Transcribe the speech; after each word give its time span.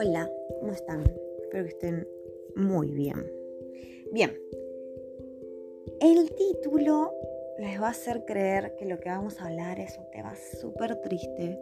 Hola, 0.00 0.30
¿cómo 0.60 0.70
están? 0.70 1.02
Espero 1.42 1.64
que 1.64 1.70
estén 1.70 2.08
muy 2.54 2.92
bien. 2.92 3.28
Bien, 4.12 4.32
el 6.00 6.32
título 6.36 7.12
les 7.58 7.82
va 7.82 7.88
a 7.88 7.90
hacer 7.90 8.24
creer 8.24 8.76
que 8.76 8.84
lo 8.84 9.00
que 9.00 9.08
vamos 9.08 9.40
a 9.40 9.46
hablar 9.46 9.80
es 9.80 9.98
un 9.98 10.08
tema 10.12 10.36
súper 10.60 11.00
triste 11.00 11.58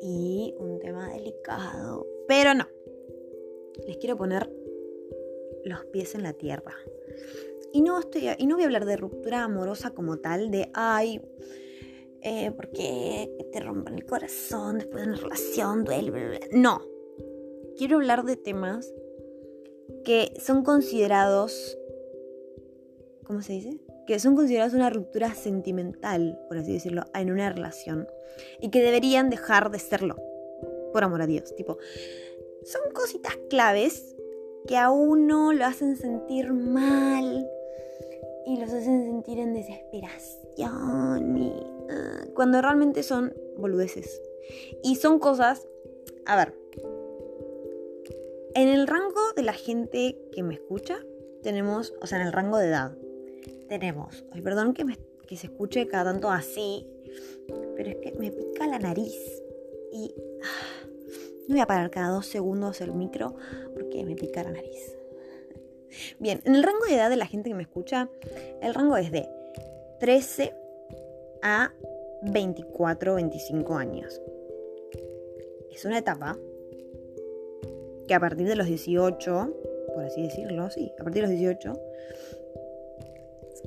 y 0.00 0.54
un 0.58 0.78
tema 0.78 1.12
delicado, 1.12 2.06
pero 2.26 2.54
no. 2.54 2.66
Les 3.86 3.98
quiero 3.98 4.16
poner 4.16 4.50
los 5.66 5.84
pies 5.92 6.14
en 6.14 6.22
la 6.22 6.32
tierra. 6.32 6.74
Y 7.74 7.82
no, 7.82 8.00
estoy, 8.00 8.30
y 8.38 8.46
no 8.46 8.54
voy 8.54 8.62
a 8.62 8.66
hablar 8.68 8.86
de 8.86 8.96
ruptura 8.96 9.42
amorosa 9.42 9.90
como 9.90 10.16
tal, 10.16 10.50
de, 10.50 10.70
ay, 10.72 11.20
eh, 12.22 12.52
porque 12.52 13.30
te 13.52 13.60
rompen 13.60 13.96
el 13.96 14.06
corazón 14.06 14.78
después 14.78 15.04
de 15.04 15.10
una 15.10 15.20
relación, 15.20 15.84
duele, 15.84 16.40
No. 16.52 16.91
Quiero 17.82 17.96
hablar 17.96 18.22
de 18.22 18.36
temas 18.36 18.94
que 20.04 20.32
son 20.38 20.62
considerados, 20.62 21.76
¿cómo 23.24 23.42
se 23.42 23.54
dice? 23.54 23.80
Que 24.06 24.20
son 24.20 24.36
considerados 24.36 24.74
una 24.74 24.88
ruptura 24.88 25.34
sentimental, 25.34 26.38
por 26.46 26.58
así 26.58 26.72
decirlo, 26.72 27.02
en 27.12 27.32
una 27.32 27.50
relación. 27.50 28.06
Y 28.60 28.70
que 28.70 28.82
deberían 28.82 29.30
dejar 29.30 29.72
de 29.72 29.80
serlo. 29.80 30.14
Por 30.92 31.02
amor 31.02 31.22
a 31.22 31.26
Dios. 31.26 31.56
Tipo, 31.56 31.78
son 32.62 32.82
cositas 32.94 33.36
claves 33.50 34.14
que 34.68 34.76
a 34.76 34.92
uno 34.92 35.52
lo 35.52 35.64
hacen 35.64 35.96
sentir 35.96 36.52
mal 36.52 37.50
y 38.46 38.60
los 38.60 38.72
hacen 38.72 39.02
sentir 39.06 39.40
en 39.40 39.54
desesperación 39.54 41.36
y 41.36 41.52
ah, 41.90 42.26
cuando 42.32 42.62
realmente 42.62 43.02
son 43.02 43.34
boludeces. 43.56 44.22
Y 44.84 44.94
son 44.94 45.18
cosas, 45.18 45.66
a 46.26 46.36
ver, 46.36 46.61
en 48.54 48.68
el 48.68 48.86
rango 48.86 49.32
de 49.34 49.42
la 49.42 49.52
gente 49.52 50.18
que 50.32 50.42
me 50.42 50.54
escucha, 50.54 50.98
tenemos, 51.42 51.94
o 52.00 52.06
sea, 52.06 52.20
en 52.20 52.26
el 52.26 52.32
rango 52.32 52.58
de 52.58 52.68
edad, 52.68 52.96
tenemos, 53.68 54.24
perdón 54.42 54.74
que, 54.74 54.84
que 55.26 55.36
se 55.36 55.46
escuche 55.46 55.86
cada 55.86 56.12
tanto 56.12 56.30
así, 56.30 56.86
pero 57.76 57.90
es 57.90 57.96
que 57.96 58.12
me 58.18 58.30
pica 58.30 58.66
la 58.66 58.78
nariz 58.78 59.14
y 59.92 60.14
ah, 60.42 60.88
no 61.48 61.54
voy 61.54 61.60
a 61.60 61.66
parar 61.66 61.90
cada 61.90 62.10
dos 62.10 62.26
segundos 62.26 62.80
el 62.80 62.92
micro 62.92 63.34
porque 63.74 64.04
me 64.04 64.14
pica 64.14 64.42
la 64.42 64.52
nariz. 64.52 64.96
Bien, 66.18 66.40
en 66.44 66.54
el 66.54 66.62
rango 66.62 66.84
de 66.86 66.94
edad 66.94 67.10
de 67.10 67.16
la 67.16 67.26
gente 67.26 67.50
que 67.50 67.54
me 67.54 67.62
escucha, 67.62 68.08
el 68.62 68.74
rango 68.74 68.96
es 68.96 69.10
de 69.12 69.28
13 70.00 70.54
a 71.42 71.72
24, 72.22 73.14
25 73.14 73.74
años. 73.74 74.20
Es 75.70 75.84
una 75.84 75.98
etapa 75.98 76.38
que 78.06 78.14
a 78.14 78.20
partir 78.20 78.46
de 78.46 78.56
los 78.56 78.66
18, 78.66 79.56
por 79.94 80.04
así 80.04 80.22
decirlo, 80.22 80.70
sí, 80.70 80.92
a 80.98 81.04
partir 81.04 81.22
de 81.22 81.28
los 81.28 81.38
18, 81.38 81.72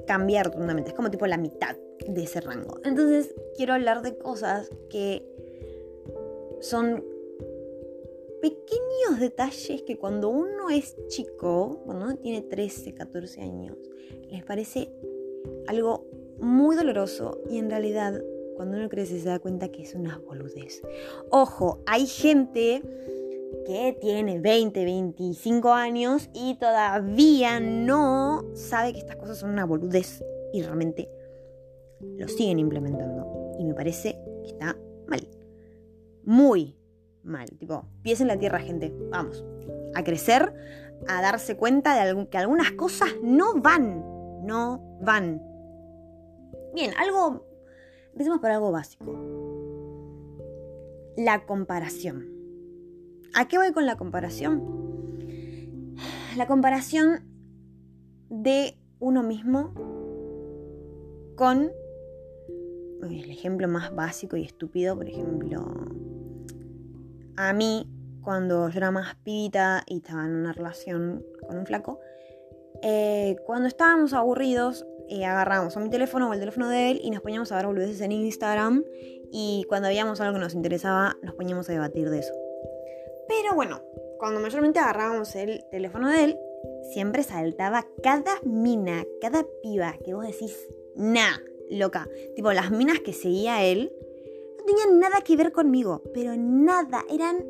cambia 0.05 0.43
rotundamente. 0.43 0.89
Es 0.89 0.95
como 0.95 1.11
tipo 1.11 1.25
la 1.27 1.37
mitad 1.37 1.75
de 2.07 2.23
ese 2.23 2.41
rango. 2.41 2.79
Entonces, 2.83 3.33
quiero 3.55 3.73
hablar 3.73 4.01
de 4.01 4.17
cosas 4.17 4.69
que 4.89 5.25
son 6.61 7.03
pequeños 8.41 9.19
detalles 9.19 9.81
que 9.83 9.97
cuando 9.97 10.29
uno 10.29 10.69
es 10.69 10.95
chico, 11.07 11.81
cuando 11.85 12.05
uno 12.05 12.17
tiene 12.17 12.41
13, 12.41 12.93
14 12.93 13.41
años, 13.41 13.77
les 14.29 14.43
parece 14.43 14.89
algo 15.67 16.05
muy 16.37 16.75
doloroso 16.75 17.41
y 17.49 17.57
en 17.57 17.69
realidad 17.69 18.21
cuando 18.55 18.77
uno 18.77 18.87
crece 18.89 19.19
se 19.19 19.29
da 19.29 19.39
cuenta 19.39 19.69
que 19.69 19.81
es 19.81 19.95
una 19.95 20.19
boludez. 20.19 20.81
Ojo, 21.29 21.81
hay 21.85 22.05
gente 22.05 22.81
que 23.65 23.97
tiene 23.99 24.39
20, 24.39 24.83
25 24.83 25.73
años 25.73 26.29
y 26.33 26.55
todavía 26.55 27.59
no 27.59 28.43
sabe 28.53 28.93
que 28.93 28.99
estas 28.99 29.15
cosas 29.15 29.37
son 29.37 29.51
una 29.51 29.65
boludez 29.65 30.23
y 30.53 30.61
realmente 30.61 31.09
lo 32.17 32.27
siguen 32.27 32.59
implementando. 32.59 33.55
Y 33.59 33.65
me 33.65 33.73
parece 33.73 34.19
que 34.43 34.49
está 34.49 34.77
mal. 35.07 35.27
Muy 36.23 36.77
mal. 37.23 37.49
Tipo, 37.57 37.85
pies 38.01 38.21
en 38.21 38.27
la 38.27 38.37
tierra, 38.37 38.59
gente. 38.59 38.93
Vamos. 39.09 39.43
A 39.95 40.03
crecer, 40.03 40.53
a 41.07 41.21
darse 41.21 41.57
cuenta 41.57 42.05
de 42.05 42.29
que 42.29 42.37
algunas 42.37 42.71
cosas 42.71 43.09
no 43.21 43.61
van. 43.61 44.45
No 44.45 44.99
van. 45.01 45.41
Bien, 46.73 46.91
algo. 46.97 47.45
Empecemos 48.11 48.39
por 48.39 48.51
algo 48.51 48.71
básico. 48.71 49.13
La 51.17 51.45
comparación. 51.45 52.34
¿A 53.37 53.49
qué 53.49 53.57
voy 53.57 53.73
con 53.73 53.85
la 53.85 53.97
comparación? 53.97 54.63
La 56.37 56.47
comparación 56.47 57.19
de 58.29 58.77
uno 58.99 59.23
mismo 59.23 59.73
con 61.35 61.69
el 63.01 63.29
ejemplo 63.29 63.67
más 63.67 63.93
básico 63.93 64.37
y 64.37 64.43
estúpido, 64.43 64.95
por 64.95 65.09
ejemplo, 65.09 65.65
a 67.35 67.51
mí, 67.51 67.89
cuando 68.21 68.69
yo 68.69 68.77
era 68.77 68.91
más 68.91 69.15
pibita 69.15 69.83
y 69.85 69.97
estaba 69.97 70.25
en 70.25 70.31
una 70.31 70.53
relación 70.53 71.21
con 71.45 71.57
un 71.57 71.65
flaco, 71.65 71.99
eh, 72.83 73.35
cuando 73.45 73.67
estábamos 73.67 74.13
aburridos, 74.13 74.85
eh, 75.09 75.25
agarrábamos 75.25 75.75
a 75.75 75.81
mi 75.81 75.89
teléfono 75.89 76.29
o 76.29 76.33
el 76.33 76.39
teléfono 76.39 76.69
de 76.69 76.91
él 76.91 77.01
y 77.03 77.11
nos 77.11 77.21
poníamos 77.21 77.51
a 77.51 77.57
ver 77.57 77.65
boludeces 77.65 77.99
en 77.99 78.13
Instagram 78.13 78.85
y 79.29 79.65
cuando 79.67 79.89
veíamos 79.89 80.21
algo 80.21 80.35
que 80.35 80.39
nos 80.39 80.53
interesaba 80.53 81.17
nos 81.21 81.35
poníamos 81.35 81.69
a 81.69 81.73
debatir 81.73 82.09
de 82.09 82.19
eso. 82.19 82.44
Pero 83.27 83.55
bueno, 83.55 83.81
cuando 84.19 84.39
mayormente 84.39 84.79
agarrábamos 84.79 85.35
el 85.35 85.63
teléfono 85.71 86.09
de 86.09 86.23
él, 86.23 86.39
siempre 86.91 87.23
saltaba 87.23 87.87
cada 88.03 88.39
mina, 88.43 89.05
cada 89.21 89.45
piba 89.61 89.97
que 90.03 90.13
vos 90.13 90.25
decís, 90.25 90.67
nah, 90.95 91.37
loca. 91.69 92.07
Tipo, 92.35 92.53
las 92.53 92.71
minas 92.71 92.99
que 92.99 93.13
seguía 93.13 93.63
él 93.63 93.91
tenían 94.65 94.99
nada 94.99 95.21
que 95.21 95.35
ver 95.35 95.51
conmigo, 95.51 96.01
pero 96.13 96.35
nada, 96.35 97.03
eran 97.09 97.45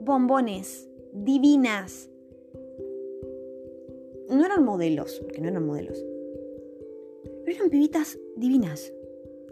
bombones, 0.00 0.88
divinas. 1.12 2.10
No 4.28 4.44
eran 4.44 4.64
modelos, 4.64 5.20
porque 5.20 5.40
no 5.40 5.48
eran 5.48 5.66
modelos, 5.66 6.04
pero 7.44 7.56
eran 7.56 7.70
pibitas 7.70 8.18
divinas, 8.36 8.92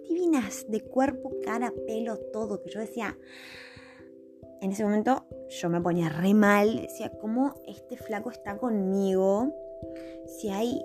divinas, 0.08 0.66
de 0.68 0.80
cuerpo, 0.80 1.32
cara, 1.44 1.72
pelo, 1.86 2.16
todo, 2.16 2.62
que 2.62 2.70
yo 2.70 2.80
decía, 2.80 3.18
en 4.62 4.70
ese 4.70 4.84
momento 4.84 5.26
yo 5.48 5.68
me 5.68 5.80
ponía 5.80 6.08
re 6.08 6.34
mal, 6.34 6.82
decía, 6.82 7.10
¿cómo 7.20 7.54
este 7.66 7.96
flaco 7.96 8.30
está 8.30 8.56
conmigo? 8.56 9.52
Si 10.26 10.48
hay, 10.48 10.80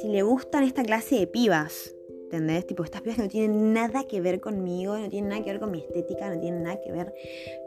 si 0.00 0.08
le 0.08 0.22
gustan 0.22 0.64
esta 0.64 0.82
clase 0.82 1.16
de 1.16 1.26
pibas. 1.26 1.94
¿entendés? 2.24 2.66
Tipo, 2.66 2.82
estas 2.84 3.02
pibas 3.02 3.18
no 3.18 3.28
tienen 3.28 3.72
nada 3.74 4.04
que 4.04 4.20
ver 4.20 4.40
conmigo, 4.40 4.96
no 4.96 5.08
tienen 5.10 5.30
nada 5.30 5.42
que 5.42 5.50
ver 5.50 5.60
con 5.60 5.70
mi 5.70 5.80
estética, 5.80 6.34
no 6.34 6.40
tienen 6.40 6.62
nada 6.62 6.80
que 6.80 6.92
ver 6.92 7.14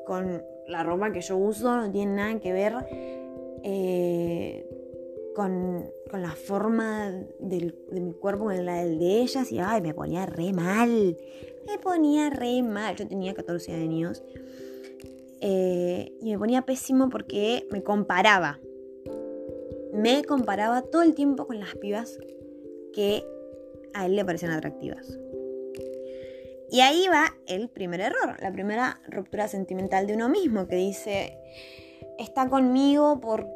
con 0.05 0.43
la 0.67 0.83
ropa 0.83 1.11
que 1.11 1.21
yo 1.21 1.37
uso, 1.37 1.75
no 1.75 1.91
tienen 1.91 2.15
nada 2.15 2.39
que 2.39 2.51
ver 2.51 2.73
eh, 3.63 4.67
con, 5.35 5.91
la 6.13 6.31
forma 6.31 7.11
de 7.39 7.73
mi 7.91 8.13
cuerpo 8.13 8.45
con 8.45 8.65
la 8.65 8.83
del 8.83 8.97
de 8.97 9.21
ellas. 9.21 9.51
Y 9.51 9.59
ay, 9.59 9.81
me 9.81 9.93
ponía 9.93 10.25
re 10.25 10.53
mal, 10.53 11.17
me 11.67 11.77
ponía 11.77 12.29
re 12.29 12.63
mal. 12.63 12.95
Yo 12.95 13.07
tenía 13.07 13.33
14 13.33 13.73
años. 13.73 14.23
Eh, 15.47 16.11
y 16.21 16.31
me 16.31 16.39
ponía 16.39 16.63
pésimo 16.63 17.07
porque 17.07 17.67
me 17.69 17.83
comparaba. 17.83 18.59
Me 19.93 20.23
comparaba 20.23 20.81
todo 20.81 21.03
el 21.03 21.13
tiempo 21.13 21.45
con 21.45 21.59
las 21.59 21.75
pibas 21.75 22.17
que 22.93 23.23
a 23.93 24.07
él 24.07 24.15
le 24.15 24.25
parecían 24.25 24.53
atractivas. 24.53 25.19
Y 26.71 26.81
ahí 26.81 27.07
va 27.09 27.35
el 27.45 27.69
primer 27.69 28.01
error, 28.01 28.35
la 28.41 28.51
primera 28.51 28.99
ruptura 29.07 29.47
sentimental 29.47 30.07
de 30.07 30.15
uno 30.15 30.29
mismo, 30.29 30.67
que 30.67 30.77
dice, 30.77 31.37
está 32.17 32.49
conmigo 32.49 33.19
por 33.21 33.47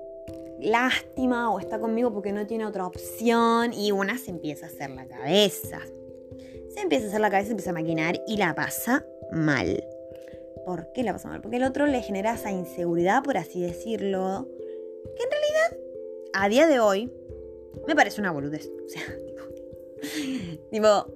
lástima 0.60 1.52
o 1.52 1.60
está 1.60 1.80
conmigo 1.80 2.14
porque 2.14 2.34
no 2.34 2.46
tiene 2.46 2.68
otra 2.68 2.86
opción 2.86 3.74
y 3.74 3.92
una 3.92 4.16
se 4.20 4.30
empieza 4.30 4.68
a 4.68 4.70
hacer 4.70 4.92
la 4.92 5.08
cabeza. 5.08 5.80
Se 6.70 6.82
empieza 6.82 7.06
a 7.06 7.10
hacer 7.10 7.22
la 7.22 7.32
cabeza, 7.32 7.50
empieza 7.50 7.72
a 7.72 7.74
maquinar 7.74 8.22
y 8.28 8.38
la 8.38 8.54
pasa 8.54 9.04
mal. 9.32 9.84
¿Por 10.70 10.92
qué 10.94 11.02
la 11.02 11.14
pasa 11.14 11.30
mal? 11.30 11.42
Porque 11.42 11.58
el 11.58 11.64
otro 11.64 11.88
le 11.88 12.00
genera 12.04 12.36
esa 12.36 12.52
inseguridad, 12.52 13.24
por 13.24 13.38
así 13.38 13.60
decirlo, 13.60 14.48
que 15.04 15.24
en 15.24 15.32
realidad, 15.32 15.88
a 16.32 16.48
día 16.48 16.68
de 16.68 16.80
hoy, 16.80 17.12
me 17.88 17.96
parece 17.96 18.22
una 18.22 18.30
boludez. 18.32 18.70
O 18.86 18.88
sea, 18.88 19.02
tipo, 20.72 21.08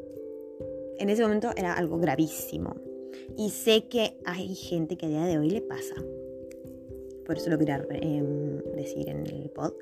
en 0.98 1.08
ese 1.08 1.22
momento 1.22 1.52
era 1.56 1.76
algo 1.76 2.00
gravísimo. 2.00 2.74
Y 3.38 3.52
sé 3.52 3.88
que 3.90 4.18
hay 4.26 4.56
gente 4.56 4.98
que 4.98 5.06
a 5.06 5.10
día 5.10 5.26
de 5.26 5.38
hoy 5.38 5.52
le 5.52 5.62
pasa. 5.62 5.94
Por 7.24 7.38
eso 7.38 7.52
lo 7.52 7.60
quería 7.60 7.86
em, 7.92 8.58
decir 8.76 9.08
en 9.08 9.28
el 9.28 9.52
pod. 9.52 9.74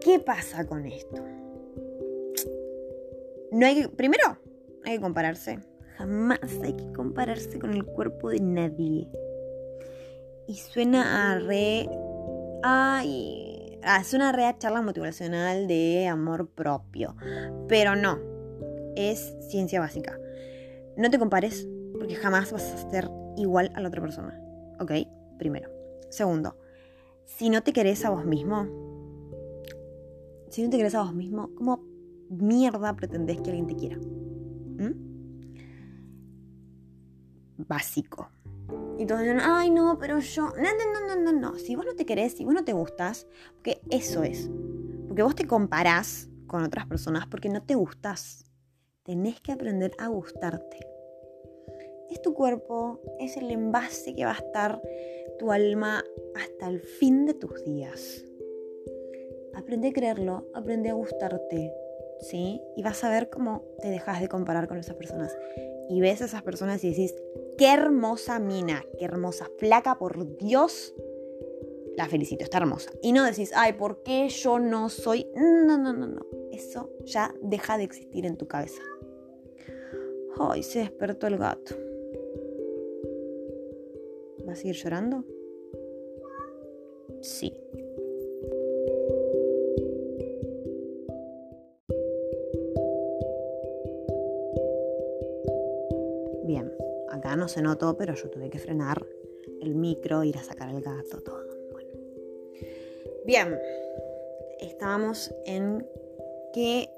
¿Qué 0.00 0.18
pasa 0.18 0.66
con 0.66 0.84
esto? 0.84 1.22
No 3.52 3.64
hay 3.64 3.86
primero, 3.86 4.36
hay 4.82 4.96
que 4.96 5.00
compararse. 5.00 5.60
Jamás 5.96 6.40
hay 6.62 6.74
que 6.74 6.92
compararse 6.92 7.58
con 7.58 7.72
el 7.72 7.84
cuerpo 7.84 8.30
de 8.30 8.40
nadie. 8.40 9.08
y 10.46 10.54
suena 10.54 11.32
a 11.32 11.38
re... 11.38 11.88
Ay, 12.62 13.78
ah, 13.82 14.02
suena 14.04 14.30
a 14.30 14.32
re 14.32 14.54
charla 14.58 14.82
motivacional 14.82 15.68
de 15.68 16.06
amor 16.06 16.48
propio. 16.48 17.14
Pero 17.68 17.96
no, 17.96 18.18
es 18.96 19.36
ciencia 19.48 19.80
básica. 19.80 20.18
No 20.96 21.10
te 21.10 21.18
compares 21.18 21.66
porque 21.98 22.14
jamás 22.14 22.52
vas 22.52 22.72
a 22.72 22.90
ser 22.90 23.10
igual 23.36 23.70
a 23.74 23.80
la 23.80 23.88
otra 23.88 24.00
persona. 24.00 24.40
¿Ok? 24.80 24.92
Primero. 25.38 25.70
Segundo, 26.10 26.56
si 27.24 27.50
no 27.50 27.62
te 27.62 27.72
querés 27.72 28.04
a 28.04 28.10
vos 28.10 28.24
mismo, 28.24 28.66
si 30.50 30.62
no 30.62 30.70
te 30.70 30.76
querés 30.76 30.94
a 30.94 31.02
vos 31.02 31.14
mismo, 31.14 31.50
¿cómo 31.56 31.84
mierda 32.28 32.94
pretendés 32.94 33.40
que 33.40 33.50
alguien 33.50 33.66
te 33.66 33.76
quiera? 33.76 33.96
¿Mm? 33.96 35.13
Básico. 37.56 38.30
Y 38.98 39.04
dicen, 39.04 39.40
ay 39.40 39.70
no, 39.70 39.98
pero 39.98 40.18
yo, 40.20 40.50
no, 40.50 40.52
no, 40.56 41.14
no, 41.14 41.16
no, 41.16 41.32
no. 41.32 41.58
Si 41.58 41.74
vos 41.74 41.84
no 41.84 41.94
te 41.94 42.06
querés, 42.06 42.34
si 42.34 42.44
vos 42.44 42.54
no 42.54 42.64
te 42.64 42.72
gustas, 42.72 43.26
porque 43.54 43.80
eso 43.90 44.22
es. 44.22 44.50
Porque 45.06 45.22
vos 45.22 45.34
te 45.34 45.46
comparás 45.46 46.28
con 46.46 46.62
otras 46.62 46.86
personas 46.86 47.26
porque 47.26 47.48
no 47.48 47.62
te 47.62 47.74
gustas. 47.74 48.44
Tenés 49.02 49.40
que 49.40 49.52
aprender 49.52 49.92
a 49.98 50.06
gustarte. 50.08 50.78
Es 52.10 52.22
tu 52.22 52.32
cuerpo, 52.34 53.00
es 53.18 53.36
el 53.36 53.50
envase 53.50 54.14
que 54.14 54.24
va 54.24 54.32
a 54.32 54.38
estar 54.38 54.80
tu 55.38 55.50
alma 55.50 56.04
hasta 56.36 56.68
el 56.68 56.80
fin 56.80 57.26
de 57.26 57.34
tus 57.34 57.64
días. 57.64 58.24
Aprende 59.54 59.88
a 59.88 59.92
creerlo, 59.92 60.46
aprende 60.54 60.90
a 60.90 60.94
gustarte, 60.94 61.72
¿sí? 62.20 62.60
Y 62.76 62.82
vas 62.82 63.02
a 63.04 63.10
ver 63.10 63.30
cómo 63.30 63.64
te 63.80 63.90
dejas 63.90 64.20
de 64.20 64.28
comparar 64.28 64.68
con 64.68 64.78
esas 64.78 64.96
personas. 64.96 65.36
Y 65.88 66.00
ves 66.00 66.22
a 66.22 66.26
esas 66.26 66.42
personas 66.42 66.82
y 66.84 66.90
decís, 66.90 67.14
qué 67.58 67.72
hermosa 67.72 68.38
mina, 68.38 68.84
qué 68.98 69.04
hermosa 69.04 69.48
flaca, 69.58 69.98
por 69.98 70.36
Dios, 70.38 70.94
la 71.96 72.08
felicito, 72.08 72.42
está 72.42 72.58
hermosa. 72.58 72.90
Y 73.02 73.12
no 73.12 73.24
decís, 73.24 73.52
ay, 73.54 73.74
¿por 73.74 74.02
qué 74.02 74.28
yo 74.28 74.58
no 74.58 74.88
soy? 74.88 75.26
No, 75.34 75.78
no, 75.78 75.92
no, 75.92 76.06
no. 76.06 76.26
Eso 76.50 76.90
ya 77.04 77.34
deja 77.42 77.78
de 77.78 77.84
existir 77.84 78.26
en 78.26 78.36
tu 78.36 78.48
cabeza. 78.48 78.82
Ay, 80.38 80.62
se 80.62 80.80
despertó 80.80 81.26
el 81.26 81.38
gato. 81.38 81.76
¿Va 84.46 84.52
a 84.52 84.56
seguir 84.56 84.74
llorando? 84.74 85.24
Sí. 87.22 87.54
No 97.36 97.48
se 97.48 97.62
notó, 97.62 97.96
pero 97.96 98.14
yo 98.14 98.30
tuve 98.30 98.50
que 98.50 98.58
frenar 98.58 99.06
el 99.60 99.74
micro, 99.74 100.24
ir 100.24 100.36
a 100.36 100.42
sacar 100.42 100.70
el 100.70 100.82
gato, 100.82 101.20
todo. 101.20 101.44
Bueno. 101.72 101.90
Bien, 103.24 103.58
estábamos 104.60 105.34
en 105.46 105.86
que 106.52 106.88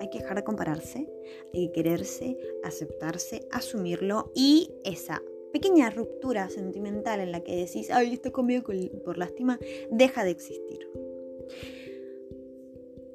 hay 0.00 0.10
que 0.10 0.18
dejar 0.18 0.36
de 0.36 0.44
compararse, 0.44 1.08
hay 1.54 1.68
que 1.68 1.72
quererse, 1.72 2.36
aceptarse, 2.64 3.46
asumirlo 3.50 4.30
y 4.34 4.70
esa 4.84 5.22
pequeña 5.52 5.88
ruptura 5.90 6.50
sentimental 6.50 7.20
en 7.20 7.32
la 7.32 7.40
que 7.40 7.56
decís, 7.56 7.90
ay, 7.90 8.14
estoy 8.14 8.30
conmigo 8.30 8.70
por 9.04 9.16
lástima, 9.16 9.58
deja 9.90 10.24
de 10.24 10.30
existir. 10.30 10.86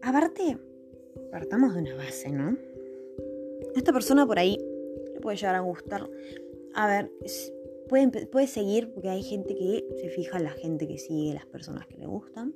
Aparte, 0.01 0.57
partamos 1.31 1.75
de 1.75 1.81
una 1.81 1.95
base, 1.95 2.31
¿no? 2.31 2.57
Esta 3.75 3.93
persona 3.93 4.25
por 4.25 4.39
ahí 4.39 4.57
puede 5.21 5.37
llegar 5.37 5.55
a 5.55 5.61
gustar. 5.61 6.09
A 6.73 6.87
ver, 6.87 7.11
puede, 7.87 8.27
puede 8.27 8.47
seguir, 8.47 8.91
porque 8.93 9.09
hay 9.09 9.23
gente 9.23 9.55
que 9.55 9.85
se 9.99 10.09
fija 10.09 10.37
en 10.37 10.45
la 10.45 10.51
gente 10.51 10.87
que 10.87 10.97
sigue, 10.97 11.33
las 11.33 11.45
personas 11.45 11.87
que 11.87 11.97
le 11.97 12.07
gustan. 12.07 12.53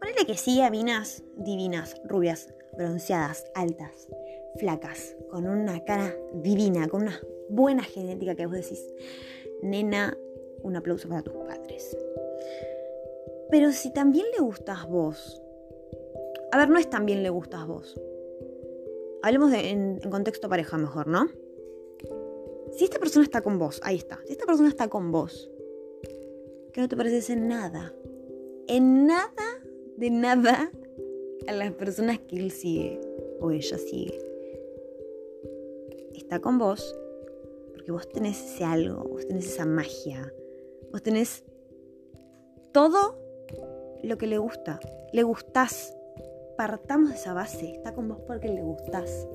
Ponele 0.00 0.26
que 0.26 0.36
sigue 0.36 0.62
a 0.62 0.70
minas 0.70 1.22
divinas, 1.36 1.94
rubias, 2.04 2.52
bronceadas, 2.76 3.44
altas, 3.54 4.08
flacas, 4.56 5.16
con 5.30 5.46
una 5.46 5.84
cara 5.84 6.14
divina, 6.34 6.88
con 6.88 7.02
una 7.02 7.20
buena 7.48 7.82
genética 7.82 8.34
que 8.34 8.46
vos 8.46 8.54
decís, 8.54 8.84
nena, 9.62 10.16
un 10.62 10.76
aplauso 10.76 11.08
para 11.08 11.22
tus 11.22 11.34
padres. 11.34 11.96
Pero 13.50 13.72
si 13.72 13.92
también 13.92 14.26
le 14.36 14.42
gustas 14.42 14.88
vos, 14.88 15.42
a 16.52 16.58
ver, 16.58 16.68
no 16.70 16.78
es 16.78 16.88
también 16.88 17.22
le 17.22 17.30
gustas 17.30 17.66
vos. 17.66 18.00
Hablemos 19.22 19.52
en 19.52 20.00
contexto 20.10 20.48
pareja 20.48 20.78
mejor, 20.78 21.06
¿no? 21.06 21.28
Si 22.80 22.84
esta 22.84 22.98
persona 22.98 23.26
está 23.26 23.42
con 23.42 23.58
vos, 23.58 23.78
ahí 23.84 23.96
está. 23.96 24.18
Si 24.24 24.32
esta 24.32 24.46
persona 24.46 24.70
está 24.70 24.88
con 24.88 25.12
vos, 25.12 25.50
que 26.72 26.80
no 26.80 26.88
te 26.88 26.96
pareces 26.96 27.28
en 27.28 27.46
nada, 27.46 27.94
en 28.68 29.06
nada, 29.06 29.44
de 29.98 30.08
nada, 30.08 30.72
a 31.46 31.52
las 31.52 31.72
personas 31.72 32.20
que 32.20 32.36
él 32.36 32.50
sigue 32.50 32.98
o 33.38 33.50
ella 33.50 33.76
sigue. 33.76 34.18
Está 36.14 36.40
con 36.40 36.56
vos 36.56 36.98
porque 37.74 37.92
vos 37.92 38.08
tenés 38.08 38.42
ese 38.42 38.64
algo, 38.64 39.04
vos 39.04 39.28
tenés 39.28 39.48
esa 39.48 39.66
magia, 39.66 40.32
vos 40.90 41.02
tenés 41.02 41.44
todo 42.72 43.18
lo 44.02 44.16
que 44.16 44.26
le 44.26 44.38
gusta, 44.38 44.80
le 45.12 45.22
gustás. 45.22 45.94
Partamos 46.56 47.10
de 47.10 47.16
esa 47.16 47.34
base, 47.34 47.72
está 47.72 47.92
con 47.92 48.08
vos 48.08 48.20
porque 48.26 48.48
le 48.48 48.62
gustás. 48.62 49.28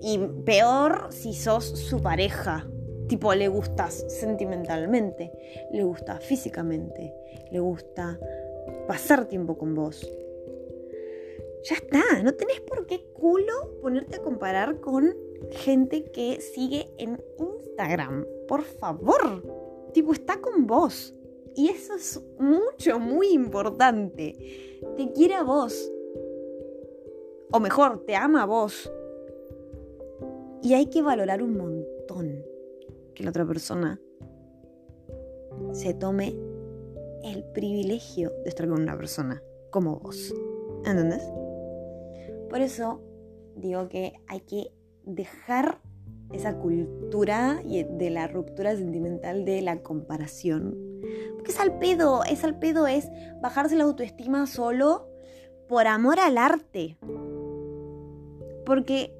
Y 0.00 0.18
peor 0.44 1.08
si 1.10 1.34
sos 1.34 1.64
su 1.64 2.00
pareja, 2.00 2.68
tipo 3.08 3.34
le 3.34 3.48
gustas 3.48 4.04
sentimentalmente, 4.08 5.32
le 5.72 5.82
gusta 5.82 6.20
físicamente, 6.20 7.12
le 7.50 7.60
gusta 7.60 8.18
pasar 8.86 9.26
tiempo 9.26 9.56
con 9.58 9.74
vos. 9.74 10.06
Ya 11.64 11.74
está, 11.74 12.22
no 12.22 12.34
tenés 12.34 12.60
por 12.60 12.86
qué 12.86 13.04
culo 13.12 13.80
ponerte 13.82 14.16
a 14.16 14.22
comparar 14.22 14.80
con 14.80 15.14
gente 15.50 16.04
que 16.04 16.40
sigue 16.40 16.92
en 16.98 17.22
Instagram. 17.38 18.26
Por 18.46 18.62
favor. 18.62 19.42
Tipo, 19.92 20.12
está 20.12 20.40
con 20.40 20.66
vos. 20.66 21.14
Y 21.54 21.68
eso 21.70 21.94
es 21.94 22.20
mucho, 22.38 22.98
muy 22.98 23.32
importante. 23.32 24.78
Te 24.96 25.12
quiere 25.12 25.34
a 25.34 25.42
vos. 25.42 25.90
O 27.50 27.60
mejor, 27.60 28.04
te 28.04 28.14
ama 28.14 28.42
a 28.42 28.46
vos. 28.46 28.90
Y 30.62 30.74
hay 30.74 30.86
que 30.86 31.02
valorar 31.02 31.42
un 31.42 31.56
montón 31.56 32.44
que 33.14 33.24
la 33.24 33.30
otra 33.30 33.46
persona 33.46 34.00
se 35.72 35.94
tome 35.94 36.36
el 37.22 37.44
privilegio 37.52 38.30
de 38.42 38.48
estar 38.48 38.68
con 38.68 38.82
una 38.82 38.96
persona 38.96 39.42
como 39.70 39.98
vos. 40.00 40.34
¿Entendés? 40.84 41.22
Por 42.48 42.60
eso 42.60 43.00
digo 43.56 43.88
que 43.88 44.14
hay 44.26 44.40
que 44.40 44.72
dejar 45.04 45.80
esa 46.32 46.58
cultura 46.58 47.62
de 47.64 48.10
la 48.10 48.28
ruptura 48.28 48.76
sentimental 48.76 49.44
de 49.44 49.62
la 49.62 49.82
comparación. 49.82 50.76
Porque 51.34 51.52
es 51.52 51.60
al 51.60 51.78
pedo, 51.78 52.24
es 52.24 52.44
al 52.44 52.58
pedo, 52.58 52.86
es 52.86 53.08
bajarse 53.40 53.76
la 53.76 53.84
autoestima 53.84 54.46
solo 54.46 55.08
por 55.68 55.86
amor 55.86 56.20
al 56.20 56.38
arte. 56.38 56.96
Porque 58.64 59.17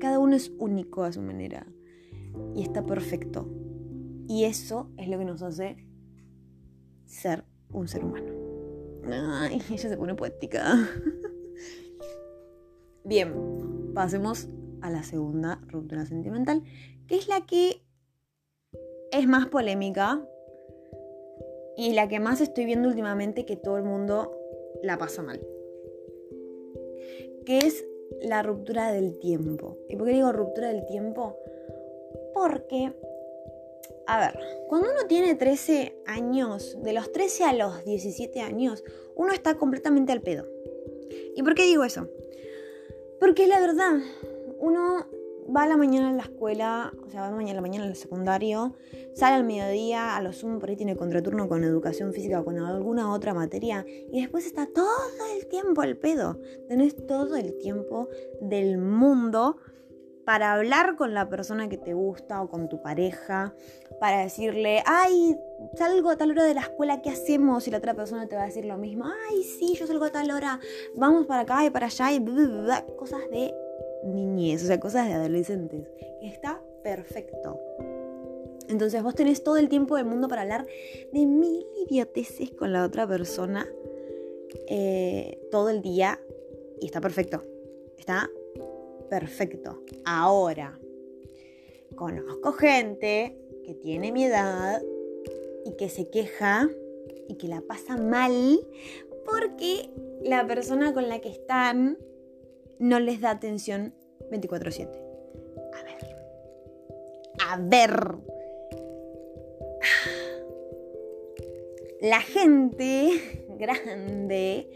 cada 0.00 0.18
uno 0.18 0.36
es 0.36 0.52
único 0.58 1.02
a 1.02 1.12
su 1.12 1.22
manera 1.22 1.66
y 2.54 2.62
está 2.62 2.84
perfecto. 2.84 3.48
Y 4.28 4.44
eso 4.44 4.90
es 4.96 5.08
lo 5.08 5.18
que 5.18 5.24
nos 5.24 5.42
hace 5.42 5.76
ser 7.06 7.44
un 7.70 7.88
ser 7.88 8.04
humano. 8.04 8.32
Ay, 9.10 9.60
ella 9.70 9.88
se 9.88 9.96
pone 9.96 10.14
poética. 10.14 10.88
Bien, 13.04 13.92
pasemos 13.94 14.48
a 14.80 14.90
la 14.90 15.02
segunda 15.02 15.60
ruptura 15.68 16.06
sentimental, 16.06 16.62
que 17.06 17.16
es 17.16 17.28
la 17.28 17.44
que 17.46 17.82
es 19.12 19.26
más 19.26 19.46
polémica 19.46 20.26
y 21.76 21.92
la 21.92 22.08
que 22.08 22.20
más 22.20 22.40
estoy 22.40 22.64
viendo 22.64 22.88
últimamente 22.88 23.44
que 23.44 23.56
todo 23.56 23.76
el 23.76 23.84
mundo 23.84 24.36
la 24.82 24.96
pasa 24.98 25.22
mal. 25.22 25.40
Que 27.44 27.58
es 27.58 27.84
la 28.22 28.42
ruptura 28.42 28.92
del 28.92 29.18
tiempo. 29.18 29.78
¿Y 29.88 29.96
por 29.96 30.06
qué 30.06 30.14
digo 30.14 30.32
ruptura 30.32 30.68
del 30.68 30.86
tiempo? 30.86 31.36
Porque, 32.32 32.92
a 34.06 34.18
ver, 34.18 34.38
cuando 34.68 34.88
uno 34.90 35.06
tiene 35.08 35.34
13 35.34 35.96
años, 36.06 36.76
de 36.82 36.92
los 36.92 37.12
13 37.12 37.44
a 37.44 37.52
los 37.52 37.84
17 37.84 38.40
años, 38.40 38.84
uno 39.14 39.32
está 39.32 39.56
completamente 39.56 40.12
al 40.12 40.22
pedo. 40.22 40.46
¿Y 41.36 41.42
por 41.42 41.54
qué 41.54 41.64
digo 41.64 41.84
eso? 41.84 42.08
Porque 43.20 43.46
la 43.46 43.60
verdad, 43.60 43.98
uno 44.58 45.06
va 45.54 45.64
a 45.64 45.66
la 45.66 45.76
mañana 45.76 46.10
a 46.10 46.12
la 46.12 46.22
escuela, 46.22 46.92
o 47.04 47.10
sea, 47.10 47.20
va 47.22 47.26
a 47.28 47.30
la 47.30 47.60
mañana 47.60 47.84
al 47.84 47.96
secundario, 47.96 48.74
sale 49.14 49.36
al 49.36 49.44
mediodía, 49.44 50.16
a 50.16 50.22
lo 50.22 50.32
sumo 50.32 50.58
por 50.58 50.70
ahí 50.70 50.76
tiene 50.76 50.96
contraturno 50.96 51.48
con 51.48 51.64
educación 51.64 52.12
física 52.12 52.40
o 52.40 52.44
con 52.44 52.58
alguna 52.58 53.12
otra 53.12 53.34
materia, 53.34 53.84
y 53.86 54.20
después 54.20 54.46
está 54.46 54.66
todo 54.66 54.86
el 55.36 55.46
tiempo 55.46 55.82
al 55.82 55.96
pedo. 55.96 56.38
Tenés 56.68 57.06
todo 57.06 57.36
el 57.36 57.56
tiempo 57.58 58.08
del 58.40 58.78
mundo 58.78 59.56
para 60.24 60.54
hablar 60.54 60.96
con 60.96 61.12
la 61.12 61.28
persona 61.28 61.68
que 61.68 61.76
te 61.76 61.92
gusta 61.92 62.40
o 62.40 62.48
con 62.48 62.68
tu 62.68 62.80
pareja, 62.80 63.54
para 64.00 64.20
decirle, 64.20 64.82
ay, 64.86 65.36
salgo 65.74 66.10
a 66.10 66.16
tal 66.16 66.30
hora 66.30 66.44
de 66.44 66.54
la 66.54 66.62
escuela, 66.62 67.02
¿qué 67.02 67.10
hacemos? 67.10 67.68
Y 67.68 67.70
la 67.70 67.78
otra 67.78 67.94
persona 67.94 68.26
te 68.26 68.34
va 68.34 68.42
a 68.42 68.46
decir 68.46 68.64
lo 68.64 68.78
mismo, 68.78 69.04
ay, 69.04 69.42
sí, 69.42 69.74
yo 69.74 69.86
salgo 69.86 70.06
a 70.06 70.12
tal 70.12 70.30
hora, 70.30 70.58
vamos 70.96 71.26
para 71.26 71.42
acá 71.42 71.64
y 71.64 71.70
para 71.70 71.86
allá, 71.86 72.12
y 72.12 72.24
cosas 72.96 73.20
de 73.30 73.52
niñez, 74.04 74.62
o 74.64 74.66
sea, 74.66 74.80
cosas 74.80 75.08
de 75.08 75.14
adolescentes, 75.14 75.88
está 76.22 76.62
perfecto. 76.82 77.58
Entonces 78.68 79.02
vos 79.02 79.14
tenés 79.14 79.42
todo 79.42 79.56
el 79.56 79.68
tiempo 79.68 79.96
del 79.96 80.06
mundo 80.06 80.28
para 80.28 80.42
hablar 80.42 80.66
de 81.12 81.26
mil 81.26 81.66
idioteces 81.86 82.50
con 82.50 82.72
la 82.72 82.84
otra 82.84 83.06
persona 83.06 83.68
eh, 84.68 85.38
todo 85.50 85.70
el 85.70 85.82
día 85.82 86.18
y 86.80 86.86
está 86.86 87.00
perfecto. 87.00 87.42
Está 87.98 88.30
perfecto. 89.10 89.82
Ahora, 90.04 90.78
conozco 91.94 92.52
gente 92.52 93.38
que 93.64 93.74
tiene 93.74 94.12
mi 94.12 94.24
edad 94.24 94.82
y 95.64 95.72
que 95.76 95.88
se 95.88 96.08
queja 96.08 96.68
y 97.28 97.36
que 97.36 97.48
la 97.48 97.60
pasa 97.62 97.96
mal 97.96 98.60
porque 99.24 99.90
la 100.22 100.46
persona 100.46 100.92
con 100.92 101.08
la 101.08 101.20
que 101.20 101.30
están 101.30 101.98
no 102.78 103.00
les 103.00 103.20
da 103.20 103.30
atención 103.30 103.94
24/7. 104.30 104.88
A 105.72 105.82
ver. 105.84 106.16
A 107.48 107.56
ver. 107.58 108.18
La 112.00 112.20
gente 112.20 113.46
grande 113.58 114.68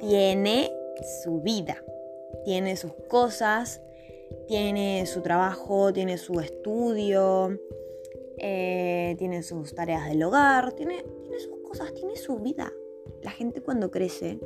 tiene 0.00 0.72
su 1.22 1.40
vida, 1.40 1.82
tiene 2.44 2.76
sus 2.76 2.92
cosas, 3.08 3.80
tiene 4.48 5.06
su 5.06 5.22
trabajo, 5.22 5.92
tiene 5.92 6.18
su 6.18 6.40
estudio, 6.40 7.58
eh, 8.38 9.14
tiene 9.18 9.42
sus 9.42 9.74
tareas 9.74 10.08
del 10.08 10.22
hogar, 10.22 10.72
tiene, 10.72 11.04
tiene 11.22 11.38
sus 11.38 11.58
cosas, 11.62 11.94
tiene 11.94 12.16
su 12.16 12.38
vida. 12.38 12.72
La 13.22 13.30
gente 13.30 13.62
cuando 13.62 13.90
crece 13.90 14.38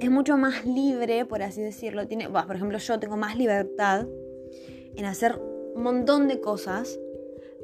es 0.00 0.10
mucho 0.10 0.36
más 0.36 0.64
libre, 0.64 1.24
por 1.24 1.42
así 1.42 1.60
decirlo. 1.60 2.06
Tiene, 2.06 2.28
por 2.28 2.54
ejemplo, 2.54 2.78
yo 2.78 3.00
tengo 3.00 3.16
más 3.16 3.36
libertad 3.36 4.06
en 4.94 5.04
hacer 5.04 5.38
un 5.74 5.82
montón 5.82 6.28
de 6.28 6.40
cosas, 6.40 6.98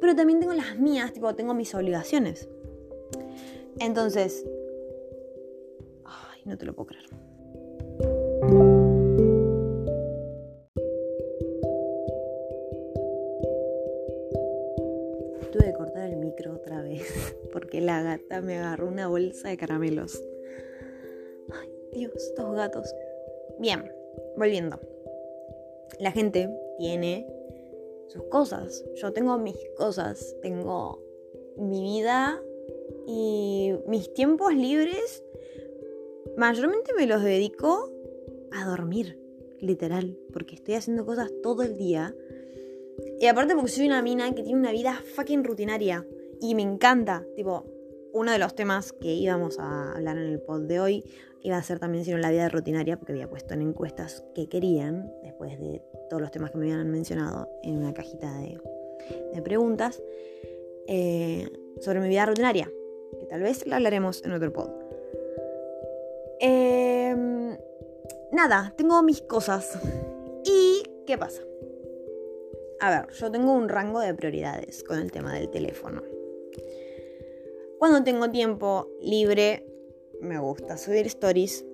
pero 0.01 0.15
también 0.15 0.39
tengo 0.39 0.53
las 0.53 0.77
mías, 0.77 1.13
tipo, 1.13 1.33
tengo 1.35 1.53
mis 1.53 1.73
obligaciones. 1.73 2.49
Entonces, 3.79 4.45
ay, 6.05 6.41
no 6.45 6.57
te 6.57 6.65
lo 6.65 6.73
puedo 6.73 6.87
creer. 6.87 7.05
Tuve 15.51 15.65
que 15.65 15.73
cortar 15.73 16.09
el 16.09 16.17
micro 16.17 16.53
otra 16.53 16.81
vez 16.81 17.35
porque 17.53 17.79
la 17.79 18.01
gata 18.01 18.41
me 18.41 18.57
agarró 18.57 18.87
una 18.87 19.07
bolsa 19.07 19.49
de 19.49 19.57
caramelos. 19.57 20.21
Dios, 21.95 22.13
estos 22.15 22.53
gatos. 22.53 22.93
Bien, 23.59 23.91
volviendo. 24.37 24.79
La 25.99 26.11
gente 26.11 26.49
tiene 26.77 27.25
sus 28.07 28.23
cosas. 28.23 28.83
Yo 28.95 29.13
tengo 29.13 29.37
mis 29.37 29.57
cosas. 29.77 30.35
Tengo 30.41 31.01
mi 31.57 31.81
vida 31.81 32.41
y 33.07 33.73
mis 33.87 34.13
tiempos 34.13 34.53
libres 34.53 35.23
mayormente 36.35 36.93
me 36.93 37.07
los 37.07 37.23
dedico 37.23 37.89
a 38.51 38.67
dormir, 38.69 39.17
literal, 39.59 40.17
porque 40.33 40.55
estoy 40.55 40.75
haciendo 40.75 41.05
cosas 41.05 41.31
todo 41.41 41.63
el 41.63 41.77
día. 41.77 42.13
Y 43.19 43.27
aparte 43.27 43.55
porque 43.55 43.71
soy 43.71 43.87
una 43.87 44.01
mina 44.01 44.33
que 44.35 44.43
tiene 44.43 44.59
una 44.59 44.71
vida 44.71 45.01
fucking 45.15 45.45
rutinaria 45.45 46.05
y 46.41 46.55
me 46.55 46.61
encanta, 46.61 47.25
tipo, 47.35 47.65
uno 48.15 48.31
de 48.31 48.39
los 48.39 48.55
temas 48.55 48.93
que 48.93 49.13
íbamos 49.13 49.59
a 49.59 49.91
hablar 49.91 50.17
en 50.17 50.27
el 50.27 50.39
pod 50.39 50.61
de 50.61 50.79
hoy 50.79 51.03
iba 51.41 51.57
a 51.57 51.63
ser 51.63 51.79
también 51.79 52.05
sino 52.05 52.17
la 52.17 52.31
vida 52.31 52.47
rutinaria, 52.47 52.97
porque 52.97 53.11
había 53.11 53.29
puesto 53.29 53.53
en 53.53 53.61
encuestas 53.61 54.23
que 54.33 54.47
querían, 54.47 55.11
después 55.21 55.59
de 55.59 55.83
todos 56.09 56.21
los 56.21 56.31
temas 56.31 56.49
que 56.49 56.57
me 56.57 56.71
habían 56.71 56.89
mencionado 56.89 57.49
en 57.61 57.77
una 57.77 57.93
cajita 57.93 58.33
de, 58.39 59.41
preguntas, 59.41 60.01
eh, 60.87 61.49
sobre 61.81 61.99
mi 61.99 62.07
vida 62.07 62.25
rutinaria 62.25 62.71
que 63.19 63.25
tal 63.25 63.41
vez 63.41 63.67
la 63.67 63.75
hablaremos 63.75 64.23
en 64.23 64.31
otro 64.31 64.51
pod. 64.53 64.69
Em, 66.39 67.57
nada, 68.31 68.73
tengo 68.77 69.03
mis 69.03 69.21
cosas. 69.21 69.77
¿Y 70.45 70.83
qué 71.05 71.17
pasa? 71.17 71.41
A 72.79 72.89
ver, 72.89 73.13
yo 73.13 73.29
tengo 73.29 73.51
un 73.51 73.67
rango 73.67 73.99
de 73.99 74.13
prioridades 74.13 74.83
con 74.85 74.99
el 74.99 75.11
tema 75.11 75.33
del 75.33 75.49
teléfono. 75.49 76.14
Cuando 77.79 78.03
tengo 78.03 78.29
tiempo 78.31 78.87
libre, 79.01 79.65
me 80.21 80.39
gusta 80.39 80.77
subir 80.77 81.05
stories. 81.07 81.65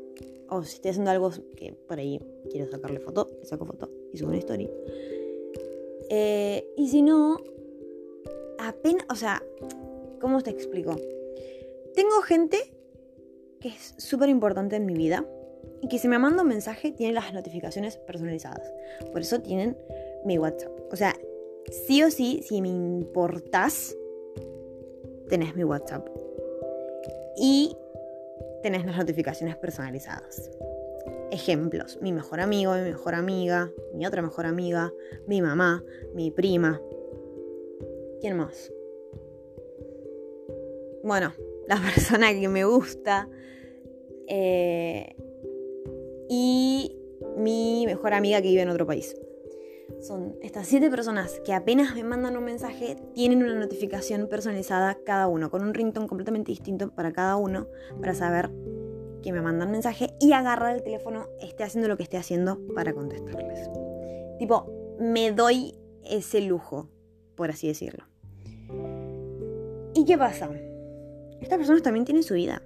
O 0.49 0.63
si 0.63 0.75
estoy 0.75 0.91
haciendo 0.91 1.11
algo 1.11 1.31
que 1.55 1.73
por 1.87 1.99
ahí 1.99 2.19
quiero 2.49 2.69
sacarle 2.69 2.99
foto, 2.99 3.29
saco 3.43 3.65
foto 3.65 3.89
y 4.11 4.17
subo 4.17 4.29
una 4.29 4.39
story. 4.39 4.69
Eh, 6.09 6.67
y 6.75 6.89
si 6.89 7.01
no, 7.01 7.37
apenas, 8.59 9.05
o 9.09 9.15
sea, 9.15 9.41
¿cómo 10.19 10.41
te 10.41 10.49
explico? 10.49 10.97
Tengo 11.95 12.21
gente 12.21 12.57
que 13.61 13.69
es 13.69 13.95
súper 13.97 14.27
importante 14.27 14.75
en 14.75 14.85
mi 14.85 14.93
vida 14.93 15.25
y 15.81 15.87
que 15.87 15.99
si 15.99 16.07
me 16.07 16.19
manda 16.19 16.41
un 16.43 16.49
mensaje 16.49 16.91
tiene 16.91 17.13
las 17.13 17.33
notificaciones 17.33 17.97
personalizadas. 17.97 18.73
Por 19.11 19.21
eso 19.21 19.39
tienen 19.41 19.77
mi 20.25 20.37
WhatsApp. 20.37 20.71
O 20.91 20.95
sea, 20.95 21.15
sí 21.87 22.03
o 22.03 22.11
sí, 22.11 22.41
si 22.43 22.61
me 22.61 22.69
importas, 22.69 23.95
tenés 25.31 25.55
mi 25.55 25.63
WhatsApp. 25.63 26.05
Y 27.37 27.75
tenés 28.61 28.85
las 28.85 28.97
notificaciones 28.97 29.55
personalizadas. 29.55 30.51
Ejemplos, 31.31 31.97
mi 32.01 32.11
mejor 32.11 32.41
amigo, 32.41 32.73
mi 32.73 32.81
mejor 32.81 33.15
amiga, 33.15 33.71
mi 33.95 34.05
otra 34.05 34.21
mejor 34.21 34.45
amiga, 34.45 34.91
mi 35.27 35.41
mamá, 35.41 35.83
mi 36.13 36.31
prima. 36.31 36.81
¿Quién 38.19 38.35
más? 38.35 38.71
Bueno, 41.01 41.33
la 41.67 41.77
persona 41.77 42.33
que 42.33 42.49
me 42.49 42.65
gusta. 42.65 43.29
Eh, 44.27 45.15
y 46.29 46.97
mi 47.37 47.85
mejor 47.85 48.13
amiga 48.13 48.41
que 48.41 48.49
vive 48.49 48.63
en 48.63 48.69
otro 48.69 48.85
país. 48.85 49.15
Son 49.99 50.35
estas 50.41 50.67
siete 50.67 50.89
personas 50.89 51.39
que 51.45 51.53
apenas 51.53 51.95
me 51.95 52.03
mandan 52.03 52.37
un 52.37 52.43
mensaje, 52.43 52.95
tienen 53.13 53.43
una 53.43 53.55
notificación 53.55 54.27
personalizada 54.27 54.97
cada 55.05 55.27
uno, 55.27 55.51
con 55.51 55.63
un 55.63 55.73
ringtone 55.73 56.07
completamente 56.07 56.51
distinto 56.51 56.91
para 56.91 57.11
cada 57.11 57.35
uno, 57.35 57.67
para 57.99 58.13
saber 58.13 58.49
que 59.21 59.31
me 59.31 59.41
mandan 59.41 59.71
mensaje 59.71 60.15
y 60.19 60.33
agarrar 60.33 60.75
el 60.75 60.83
teléfono, 60.83 61.27
esté 61.39 61.63
haciendo 61.63 61.87
lo 61.87 61.97
que 61.97 62.03
esté 62.03 62.17
haciendo 62.17 62.59
para 62.73 62.93
contestarles. 62.93 63.69
Tipo, 64.39 64.71
me 64.99 65.31
doy 65.31 65.75
ese 66.03 66.41
lujo, 66.41 66.89
por 67.35 67.51
así 67.51 67.67
decirlo. 67.67 68.05
¿Y 69.93 70.05
qué 70.05 70.17
pasa? 70.17 70.49
estas 71.41 71.57
personas 71.57 71.81
también 71.81 72.05
tienen 72.05 72.23
su 72.23 72.35
vida. 72.35 72.61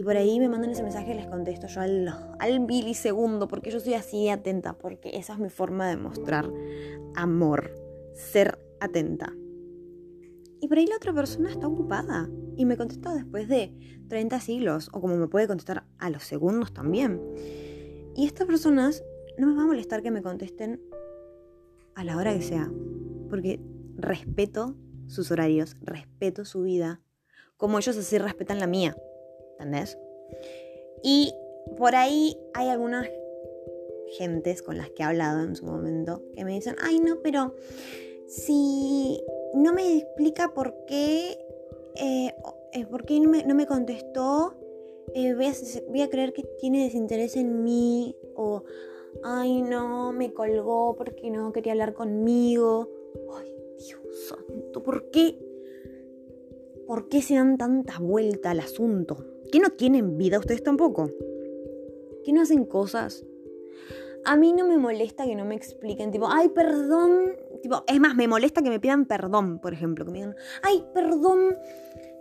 Y 0.00 0.02
por 0.02 0.16
ahí 0.16 0.40
me 0.40 0.48
mandan 0.48 0.70
ese 0.70 0.82
mensaje 0.82 1.10
y 1.12 1.14
les 1.14 1.26
contesto 1.26 1.66
yo 1.66 1.82
al, 1.82 2.08
al 2.38 2.94
segundo 2.94 3.48
porque 3.48 3.70
yo 3.70 3.80
soy 3.80 3.92
así 3.92 4.30
atenta, 4.30 4.72
porque 4.72 5.10
esa 5.12 5.34
es 5.34 5.38
mi 5.38 5.50
forma 5.50 5.90
de 5.90 5.98
mostrar 5.98 6.50
amor, 7.14 7.70
ser 8.14 8.58
atenta. 8.80 9.34
Y 10.58 10.68
por 10.68 10.78
ahí 10.78 10.86
la 10.86 10.96
otra 10.96 11.12
persona 11.12 11.50
está 11.50 11.66
ocupada 11.66 12.30
y 12.56 12.64
me 12.64 12.78
contesta 12.78 13.14
después 13.14 13.46
de 13.46 13.74
30 14.08 14.40
siglos, 14.40 14.88
o 14.94 15.02
como 15.02 15.18
me 15.18 15.28
puede 15.28 15.46
contestar 15.46 15.84
a 15.98 16.08
los 16.08 16.22
segundos 16.24 16.72
también. 16.72 17.20
Y 18.16 18.24
estas 18.24 18.46
personas 18.46 19.04
no 19.36 19.48
me 19.48 19.54
va 19.54 19.64
a 19.64 19.66
molestar 19.66 20.02
que 20.02 20.10
me 20.10 20.22
contesten 20.22 20.80
a 21.94 22.04
la 22.04 22.16
hora 22.16 22.32
que 22.32 22.40
sea, 22.40 22.72
porque 23.28 23.60
respeto 23.96 24.78
sus 25.08 25.30
horarios, 25.30 25.76
respeto 25.82 26.46
su 26.46 26.62
vida, 26.62 27.02
como 27.58 27.76
ellos 27.76 27.98
así 27.98 28.16
respetan 28.16 28.60
la 28.60 28.66
mía. 28.66 28.96
Y 31.02 31.34
por 31.76 31.94
ahí 31.94 32.36
hay 32.54 32.68
algunas 32.68 33.08
gentes 34.18 34.62
con 34.62 34.76
las 34.76 34.90
que 34.90 35.02
he 35.02 35.06
hablado 35.06 35.42
en 35.42 35.54
su 35.54 35.64
momento 35.64 36.22
que 36.34 36.44
me 36.44 36.54
dicen, 36.54 36.76
ay 36.82 36.98
no, 36.98 37.20
pero 37.22 37.54
si 38.26 39.22
no 39.54 39.72
me 39.72 39.98
explica 39.98 40.52
por 40.52 40.84
qué, 40.86 41.38
eh, 41.96 42.34
eh 42.72 42.86
por 42.86 43.04
qué 43.04 43.20
no 43.20 43.54
me, 43.54 43.66
contestó, 43.66 44.56
eh, 45.14 45.34
voy, 45.34 45.46
a, 45.46 45.52
voy, 45.88 46.02
a, 46.02 46.10
creer 46.10 46.32
que 46.32 46.42
tiene 46.58 46.84
desinterés 46.84 47.36
en 47.36 47.62
mí, 47.62 48.16
o 48.34 48.64
ay 49.22 49.62
no, 49.62 50.12
me 50.12 50.32
colgó 50.32 50.96
porque 50.96 51.30
no 51.30 51.52
quería 51.52 51.72
hablar 51.72 51.94
conmigo. 51.94 52.88
Ay, 53.36 53.52
Dios 53.78 54.00
santo, 54.28 54.82
¿por 54.82 55.10
qué 55.10 55.38
¿Por 56.90 57.08
qué 57.08 57.22
se 57.22 57.36
dan 57.36 57.56
tanta 57.56 58.00
vuelta 58.00 58.50
al 58.50 58.58
asunto? 58.58 59.24
¿Que 59.50 59.58
no 59.58 59.70
tienen 59.70 60.16
vida 60.16 60.38
ustedes 60.38 60.62
tampoco? 60.62 61.10
¿Que 62.24 62.32
no 62.32 62.42
hacen 62.42 62.64
cosas? 62.64 63.24
A 64.24 64.36
mí 64.36 64.52
no 64.52 64.66
me 64.66 64.76
molesta 64.76 65.24
que 65.24 65.34
no 65.34 65.44
me 65.44 65.54
expliquen, 65.54 66.10
tipo, 66.10 66.28
ay, 66.30 66.50
perdón. 66.50 67.36
Tipo, 67.62 67.84
es 67.86 68.00
más, 68.00 68.14
me 68.14 68.28
molesta 68.28 68.62
que 68.62 68.70
me 68.70 68.80
pidan 68.80 69.06
perdón, 69.06 69.60
por 69.60 69.72
ejemplo. 69.72 70.04
Que 70.04 70.10
me 70.10 70.18
digan, 70.18 70.36
ay, 70.62 70.84
perdón, 70.92 71.56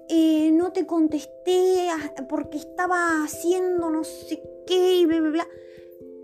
eh, 0.07 0.51
no 0.51 0.71
te 0.71 0.85
contesté 0.85 1.87
porque 2.27 2.57
estaba 2.57 3.23
haciendo 3.23 3.89
no 3.89 4.03
sé 4.03 4.41
qué 4.65 4.99
y 4.99 5.05
bla, 5.05 5.19
bla, 5.21 5.29
bla. 5.29 5.47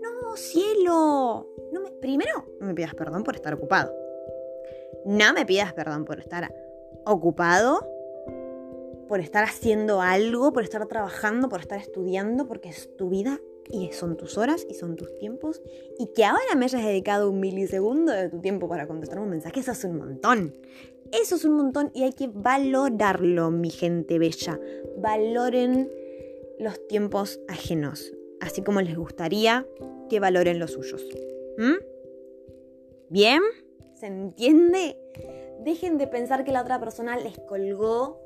No, 0.00 0.36
cielo. 0.36 1.46
No 1.72 1.80
me, 1.80 1.90
primero, 1.92 2.46
no 2.60 2.66
me 2.66 2.74
pidas 2.74 2.94
perdón 2.94 3.22
por 3.22 3.36
estar 3.36 3.54
ocupado. 3.54 3.94
No 5.04 5.32
me 5.34 5.46
pidas 5.46 5.72
perdón 5.72 6.04
por 6.04 6.18
estar 6.18 6.52
ocupado, 7.04 7.86
por 9.08 9.20
estar 9.20 9.44
haciendo 9.44 10.00
algo, 10.00 10.52
por 10.52 10.62
estar 10.62 10.86
trabajando, 10.86 11.48
por 11.48 11.60
estar 11.60 11.78
estudiando, 11.78 12.46
porque 12.46 12.68
es 12.68 12.96
tu 12.96 13.08
vida 13.08 13.40
y 13.70 13.92
son 13.92 14.16
tus 14.16 14.38
horas 14.38 14.66
y 14.68 14.74
son 14.74 14.96
tus 14.96 15.16
tiempos. 15.18 15.62
Y 15.98 16.08
que 16.08 16.24
ahora 16.24 16.54
me 16.56 16.64
hayas 16.64 16.84
dedicado 16.84 17.30
un 17.30 17.40
milisegundo 17.40 18.12
de 18.12 18.28
tu 18.28 18.40
tiempo 18.40 18.68
para 18.68 18.86
contestar 18.86 19.18
un 19.18 19.30
mensaje, 19.30 19.60
eso 19.60 19.72
es 19.72 19.84
un 19.84 19.96
montón. 19.98 20.54
Eso 21.12 21.36
es 21.36 21.44
un 21.44 21.52
montón 21.52 21.90
y 21.94 22.02
hay 22.02 22.12
que 22.12 22.28
valorarlo, 22.28 23.50
mi 23.50 23.70
gente 23.70 24.18
bella. 24.18 24.58
Valoren 24.98 25.90
los 26.58 26.86
tiempos 26.88 27.40
ajenos, 27.48 28.12
así 28.40 28.62
como 28.62 28.80
les 28.80 28.96
gustaría 28.96 29.66
que 30.08 30.20
valoren 30.20 30.58
los 30.58 30.72
suyos. 30.72 31.04
¿Mm? 31.58 31.76
¿Bien? 33.08 33.42
¿Se 33.94 34.06
entiende? 34.06 34.98
Dejen 35.64 35.96
de 35.96 36.06
pensar 36.06 36.44
que 36.44 36.52
la 36.52 36.62
otra 36.62 36.80
persona 36.80 37.16
les 37.16 37.38
colgó 37.38 38.25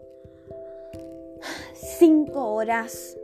cinco 2.01 2.55
horas 2.55 3.15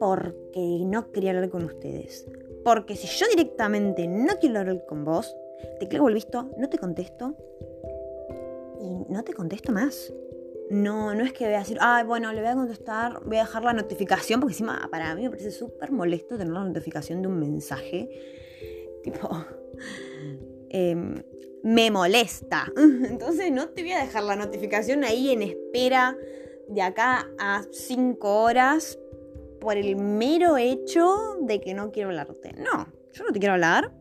porque 0.00 0.80
no 0.84 1.12
quería 1.12 1.30
hablar 1.30 1.48
con 1.48 1.64
ustedes. 1.64 2.28
Porque 2.64 2.96
si 2.96 3.06
yo 3.06 3.26
directamente 3.28 4.08
no 4.08 4.34
quiero 4.40 4.58
hablar 4.58 4.84
con 4.84 5.04
vos, 5.04 5.36
te 5.78 5.86
clavo 5.86 6.08
el 6.08 6.14
visto, 6.14 6.50
no 6.58 6.68
te 6.68 6.76
contesto 6.76 7.36
y 8.80 9.12
no 9.12 9.22
te 9.22 9.32
contesto 9.32 9.70
más. 9.70 10.12
No, 10.70 11.14
no 11.14 11.24
es 11.24 11.32
que 11.32 11.44
voy 11.44 11.54
a 11.54 11.60
decir, 11.60 11.78
ay, 11.80 12.04
bueno, 12.04 12.32
le 12.32 12.40
voy 12.40 12.50
a 12.50 12.54
contestar, 12.54 13.20
voy 13.24 13.36
a 13.36 13.42
dejar 13.42 13.62
la 13.62 13.74
notificación, 13.74 14.40
porque 14.40 14.54
encima 14.54 14.88
para 14.90 15.14
mí 15.14 15.22
me 15.22 15.30
parece 15.30 15.52
súper 15.52 15.92
molesto 15.92 16.36
tener 16.36 16.52
la 16.52 16.64
notificación 16.64 17.22
de 17.22 17.28
un 17.28 17.38
mensaje. 17.38 18.08
Tipo, 19.04 19.28
em, 20.68 21.14
me 21.62 21.92
molesta. 21.92 22.72
Entonces 22.76 23.52
no 23.52 23.68
te 23.68 23.82
voy 23.82 23.92
a 23.92 24.00
dejar 24.00 24.24
la 24.24 24.34
notificación 24.34 25.04
ahí 25.04 25.30
en 25.30 25.42
espera 25.42 26.16
de 26.70 26.82
acá 26.82 27.26
a 27.38 27.62
5 27.70 28.42
horas 28.42 28.98
por 29.60 29.76
el 29.76 29.96
mero 29.96 30.56
hecho 30.56 31.36
de 31.42 31.60
que 31.60 31.74
no 31.74 31.90
quiero 31.90 32.10
hablarte. 32.10 32.52
No, 32.54 32.86
yo 33.12 33.24
no 33.24 33.32
te 33.32 33.40
quiero 33.40 33.54
hablar. 33.54 33.92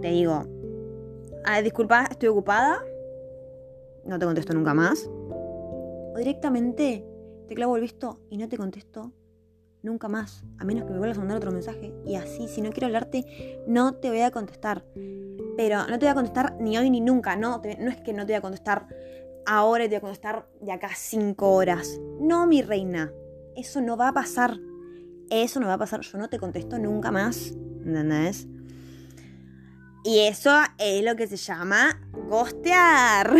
Te 0.00 0.08
digo, 0.08 0.44
ah, 1.44 1.60
disculpa, 1.62 2.06
estoy 2.10 2.30
ocupada. 2.30 2.82
No 4.04 4.18
te 4.18 4.24
contesto 4.24 4.54
nunca 4.54 4.74
más. 4.74 5.08
O 5.08 6.14
directamente 6.16 7.04
te 7.46 7.54
clavo 7.54 7.76
el 7.76 7.82
visto 7.82 8.20
y 8.30 8.38
no 8.38 8.48
te 8.48 8.56
contesto 8.56 9.12
nunca 9.82 10.08
más. 10.08 10.44
A 10.58 10.64
menos 10.64 10.84
que 10.84 10.92
me 10.92 10.98
vuelvas 10.98 11.18
a 11.18 11.20
mandar 11.20 11.36
otro 11.36 11.52
mensaje. 11.52 11.94
Y 12.06 12.16
así, 12.16 12.48
si 12.48 12.62
no 12.62 12.70
quiero 12.70 12.86
hablarte, 12.86 13.62
no 13.66 13.94
te 13.94 14.08
voy 14.08 14.20
a 14.20 14.30
contestar. 14.30 14.84
Pero 15.56 15.86
no 15.86 15.98
te 15.98 16.06
voy 16.06 16.08
a 16.08 16.14
contestar 16.14 16.56
ni 16.58 16.78
hoy 16.78 16.90
ni 16.90 17.00
nunca. 17.00 17.36
No, 17.36 17.60
no 17.78 17.90
es 17.90 18.00
que 18.00 18.12
no 18.12 18.24
te 18.24 18.32
voy 18.32 18.38
a 18.38 18.40
contestar 18.40 18.88
ahora 19.46 19.84
te 19.84 19.90
voy 19.90 19.96
a 19.96 20.00
contestar 20.00 20.46
de 20.60 20.72
acá 20.72 20.90
cinco 20.96 21.52
horas. 21.52 22.00
No, 22.20 22.46
mi 22.46 22.62
reina. 22.62 23.12
Eso 23.56 23.80
no 23.80 23.96
va 23.96 24.08
a 24.08 24.12
pasar. 24.12 24.58
Eso 25.30 25.60
no 25.60 25.66
va 25.66 25.74
a 25.74 25.78
pasar. 25.78 26.00
Yo 26.00 26.18
no 26.18 26.28
te 26.28 26.38
contesto 26.38 26.78
nunca 26.78 27.10
más. 27.10 27.52
¿Entendés? 27.84 28.46
Y 30.04 30.20
eso 30.20 30.50
es 30.78 31.02
lo 31.02 31.16
que 31.16 31.26
se 31.26 31.36
llama 31.36 32.00
gostear. 32.28 33.34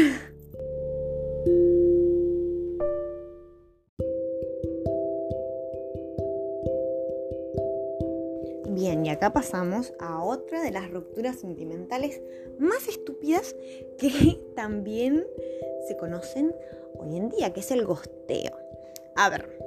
Bien, 8.70 9.06
y 9.06 9.08
acá 9.08 9.32
pasamos 9.32 9.92
a 10.00 10.22
otra 10.22 10.62
de 10.62 10.70
las 10.70 10.90
rupturas 10.90 11.36
sentimentales 11.36 12.20
más 12.58 12.88
estúpidas 12.88 13.54
que 13.98 14.40
también 14.56 15.24
se 15.86 15.96
conocen 15.96 16.54
hoy 16.98 17.16
en 17.16 17.28
día, 17.28 17.52
que 17.52 17.60
es 17.60 17.70
el 17.70 17.84
gosteo. 17.84 18.56
A 19.16 19.30
ver, 19.30 19.58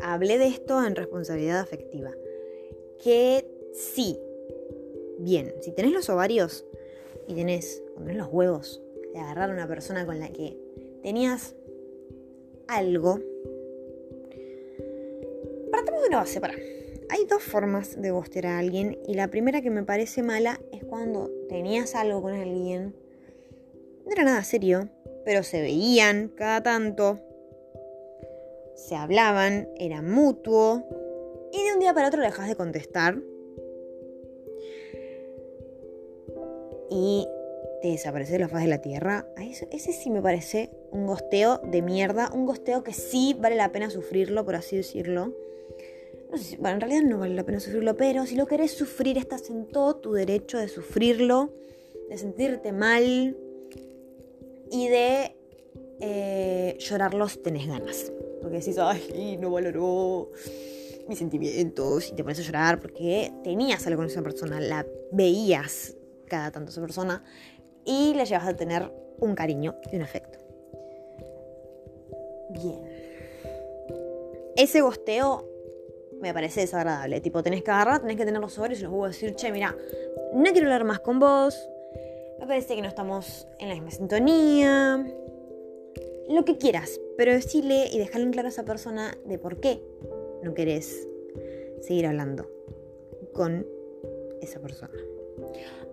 hablé 0.00 0.38
de 0.38 0.48
esto 0.48 0.84
en 0.84 0.94
responsabilidad 0.94 1.60
afectiva. 1.60 2.10
Que 3.02 3.46
sí, 3.72 4.18
bien, 5.18 5.54
si 5.60 5.72
tenés 5.72 5.92
los 5.92 6.08
ovarios 6.08 6.66
y 7.26 7.34
tenés, 7.34 7.82
tenés 7.96 8.16
los 8.16 8.28
huevos 8.28 8.80
de 9.12 9.20
agarrar 9.20 9.50
a 9.50 9.54
una 9.54 9.68
persona 9.68 10.06
con 10.06 10.20
la 10.20 10.28
que 10.28 10.56
tenías 11.02 11.54
algo, 12.68 13.18
partamos 15.70 16.02
de 16.02 16.08
una 16.08 16.18
base 16.18 16.40
para. 16.40 16.54
Hay 17.08 17.26
dos 17.26 17.42
formas 17.42 18.00
de 18.00 18.10
gostear 18.10 18.46
a 18.46 18.58
alguien 18.58 18.98
y 19.06 19.14
la 19.14 19.28
primera 19.28 19.60
que 19.60 19.70
me 19.70 19.82
parece 19.82 20.22
mala 20.22 20.60
es 20.72 20.82
cuando 20.84 21.30
tenías 21.48 21.94
algo 21.94 22.22
con 22.22 22.32
alguien, 22.32 22.94
no 24.04 24.12
era 24.12 24.24
nada 24.24 24.44
serio, 24.44 24.88
pero 25.24 25.42
se 25.42 25.60
veían 25.60 26.28
cada 26.28 26.62
tanto, 26.62 27.20
se 28.74 28.96
hablaban, 28.96 29.68
era 29.76 30.02
mutuo, 30.02 30.84
y 31.52 31.62
de 31.62 31.74
un 31.74 31.80
día 31.80 31.94
para 31.94 32.08
otro 32.08 32.22
dejas 32.22 32.48
de 32.48 32.56
contestar. 32.56 33.20
Y 36.90 37.26
te 37.80 37.88
desaparece 37.88 38.32
de 38.32 38.38
la 38.40 38.48
faz 38.48 38.62
de 38.62 38.68
la 38.68 38.80
tierra. 38.80 39.26
ese 39.36 39.92
sí 39.92 40.10
me 40.10 40.22
parece 40.22 40.70
un 40.90 41.06
gosteo 41.06 41.58
de 41.58 41.82
mierda, 41.82 42.30
un 42.32 42.46
gosteo 42.46 42.82
que 42.82 42.92
sí 42.92 43.36
vale 43.38 43.56
la 43.56 43.72
pena 43.72 43.90
sufrirlo, 43.90 44.44
por 44.44 44.54
así 44.54 44.76
decirlo. 44.76 45.34
No 46.30 46.38
sé 46.38 46.44
si, 46.44 46.56
bueno, 46.56 46.76
en 46.76 46.80
realidad 46.80 47.02
no 47.02 47.18
vale 47.18 47.34
la 47.34 47.44
pena 47.44 47.60
sufrirlo, 47.60 47.96
pero 47.96 48.24
si 48.24 48.36
lo 48.36 48.46
querés 48.46 48.72
sufrir, 48.72 49.18
estás 49.18 49.50
en 49.50 49.66
todo 49.66 49.96
tu 49.96 50.12
derecho 50.12 50.58
de 50.58 50.68
sufrirlo, 50.68 51.52
de 52.08 52.16
sentirte 52.16 52.72
mal 52.72 53.36
y 54.72 54.88
de 54.88 55.36
eh, 56.00 56.76
llorarlo 56.80 57.28
si 57.28 57.38
tenés 57.38 57.68
ganas. 57.68 58.10
Porque 58.40 58.58
decís, 58.58 58.76
ay, 58.78 59.36
no 59.40 59.50
valoró 59.50 60.30
mis 61.08 61.18
sentimientos 61.18 62.10
y 62.10 62.14
te 62.14 62.22
pones 62.22 62.38
a 62.40 62.42
llorar 62.42 62.80
porque 62.80 63.32
tenías 63.44 63.86
algo 63.86 63.98
con 63.98 64.06
esa 64.06 64.22
persona, 64.22 64.60
la 64.60 64.86
veías 65.12 65.96
cada 66.26 66.50
tanto 66.50 66.70
esa 66.70 66.80
persona 66.80 67.22
y 67.84 68.14
le 68.14 68.24
llevas 68.24 68.48
a 68.48 68.56
tener 68.56 68.90
un 69.20 69.34
cariño 69.34 69.76
y 69.92 69.96
un 69.96 70.02
afecto. 70.02 70.38
Bien. 72.50 72.80
Ese 74.56 74.80
gosteo 74.80 75.48
me 76.20 76.32
parece 76.32 76.60
desagradable. 76.60 77.20
Tipo, 77.20 77.42
tenés 77.42 77.62
que 77.62 77.70
agarrar, 77.70 78.00
tenés 78.00 78.16
que 78.16 78.24
tener 78.24 78.40
los 78.40 78.56
ovarios 78.58 78.80
y 78.80 78.84
los 78.84 78.92
a 78.92 79.08
decir, 79.08 79.34
che, 79.34 79.50
mira, 79.50 79.76
no 80.32 80.50
quiero 80.52 80.66
hablar 80.66 80.84
más 80.84 81.00
con 81.00 81.18
vos. 81.18 81.68
Me 82.42 82.48
parece 82.48 82.74
que 82.74 82.82
no 82.82 82.88
estamos 82.88 83.46
en 83.60 83.68
la 83.68 83.74
misma 83.74 83.92
sintonía 83.92 85.06
lo 86.28 86.44
que 86.44 86.58
quieras, 86.58 87.00
pero 87.16 87.30
decirle 87.30 87.86
y 87.92 88.00
dejarle 88.00 88.26
en 88.26 88.32
claro 88.32 88.48
a 88.48 88.50
esa 88.50 88.64
persona 88.64 89.16
de 89.24 89.38
por 89.38 89.60
qué 89.60 89.80
no 90.42 90.52
querés 90.52 91.06
seguir 91.82 92.04
hablando 92.04 92.50
con 93.32 93.64
esa 94.40 94.58
persona. 94.58 94.98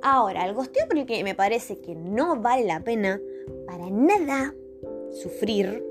Ahora, 0.01 0.43
el 0.47 0.55
gosteo 0.55 0.87
por 0.87 0.97
el 0.97 1.05
que 1.05 1.23
me 1.23 1.35
parece 1.35 1.81
que 1.81 1.93
no 1.93 2.41
vale 2.41 2.65
la 2.65 2.83
pena 2.83 3.21
para 3.67 3.87
nada 3.91 4.55
sufrir 5.11 5.85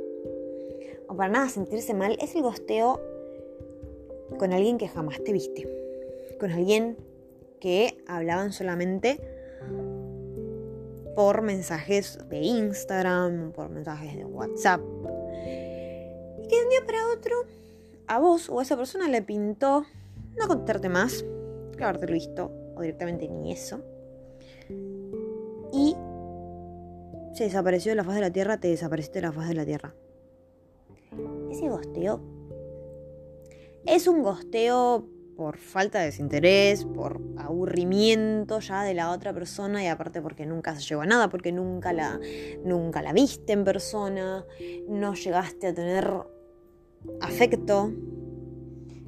o 1.07 1.15
para 1.15 1.31
nada 1.31 1.49
sentirse 1.51 1.95
mal 1.95 2.19
es 2.21 2.35
el 2.35 2.43
gosteo 2.43 3.01
con 4.41 4.53
alguien 4.53 4.77
que 4.77 4.89
jamás 4.89 5.23
te 5.23 5.33
viste. 5.33 5.69
Con 6.41 6.51
alguien 6.51 6.97
que 7.61 7.97
hablaban 8.09 8.53
solamente 8.53 9.38
por 11.19 11.43
mensajes 11.43 12.17
de 12.29 12.39
Instagram, 12.39 13.51
por 13.51 13.71
mensajes 13.71 14.15
de 14.17 14.25
WhatsApp. 14.25 14.81
Y 16.41 16.47
que 16.47 16.57
de 16.57 16.63
un 16.63 16.69
día 16.69 16.87
para 16.87 17.09
otro 17.09 17.35
a 18.07 18.21
vos 18.21 18.49
o 18.49 18.61
a 18.61 18.63
esa 18.63 18.77
persona 18.77 19.09
le 19.09 19.21
pintó 19.23 19.85
no 20.37 20.47
contarte 20.47 20.89
más, 20.89 21.25
haberte 21.81 22.07
visto, 22.07 22.53
o 22.77 22.83
directamente 22.83 23.27
ni 23.29 23.51
eso. 23.51 23.81
Y 25.73 25.97
se 27.35 27.43
desapareció 27.43 27.91
de 27.91 27.97
la 27.97 28.05
faz 28.05 28.15
de 28.15 28.21
la 28.21 28.31
tierra, 28.31 28.61
te 28.61 28.69
desapareciste 28.69 29.19
de 29.19 29.27
la 29.27 29.33
faz 29.33 29.49
de 29.49 29.55
la 29.55 29.65
tierra. 29.65 29.97
Ese 31.51 31.69
gosteo 31.69 32.21
es 33.87 34.07
un 34.07 34.23
gosteo 34.23 35.09
por 35.39 35.57
falta 35.57 36.01
de 36.01 36.07
desinterés, 36.07 36.85
por 36.85 37.21
aburrimiento 37.37 38.59
ya 38.59 38.83
de 38.83 38.93
la 38.93 39.13
otra 39.13 39.33
persona 39.33 39.85
y 39.85 39.87
aparte 39.87 40.21
porque 40.21 40.45
nunca 40.47 40.75
se 40.75 40.81
llegó 40.81 41.03
a 41.03 41.07
nada, 41.07 41.29
porque 41.29 41.53
nunca 41.53 41.93
la, 41.93 42.19
nunca 42.65 43.03
la 43.03 43.13
viste 43.13 43.53
en 43.53 43.63
persona, 43.63 44.45
no 44.89 45.15
llegaste 45.15 45.69
a 45.69 45.75
tener 45.75 46.13
afecto. 47.21 47.93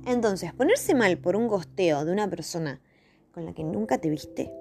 Entonces, 0.07 0.53
ponerse 0.53 0.95
mal 0.95 1.19
por 1.19 1.35
un 1.35 1.49
gosteo 1.49 2.05
de 2.05 2.13
una 2.13 2.31
persona 2.31 2.81
con 3.33 3.45
la 3.45 3.53
que 3.53 3.65
nunca 3.65 3.99
te 3.99 4.09
viste. 4.09 4.53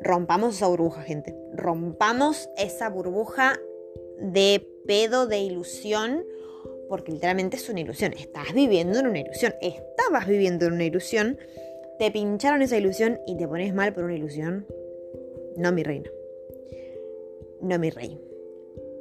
Rompamos 0.00 0.54
esa 0.54 0.68
burbuja, 0.68 1.02
gente. 1.02 1.34
Rompamos 1.54 2.48
esa 2.56 2.88
burbuja 2.88 3.58
de 4.20 4.64
pedo, 4.86 5.26
de 5.26 5.40
ilusión, 5.40 6.22
porque 6.88 7.12
literalmente 7.12 7.56
es 7.56 7.68
una 7.68 7.80
ilusión. 7.80 8.12
Estás 8.12 8.52
viviendo 8.54 8.98
en 8.98 9.06
una 9.06 9.20
ilusión. 9.20 9.54
Estabas 9.60 10.26
viviendo 10.26 10.66
en 10.66 10.74
una 10.74 10.84
ilusión. 10.84 11.38
Te 11.98 12.10
pincharon 12.10 12.62
esa 12.62 12.76
ilusión 12.76 13.20
y 13.26 13.36
te 13.36 13.48
pones 13.48 13.74
mal 13.74 13.92
por 13.92 14.04
una 14.04 14.14
ilusión. 14.14 14.66
No, 15.56 15.72
mi 15.72 15.82
reina. 15.82 16.10
No, 17.60 17.78
mi 17.78 17.90
rey 17.90 18.18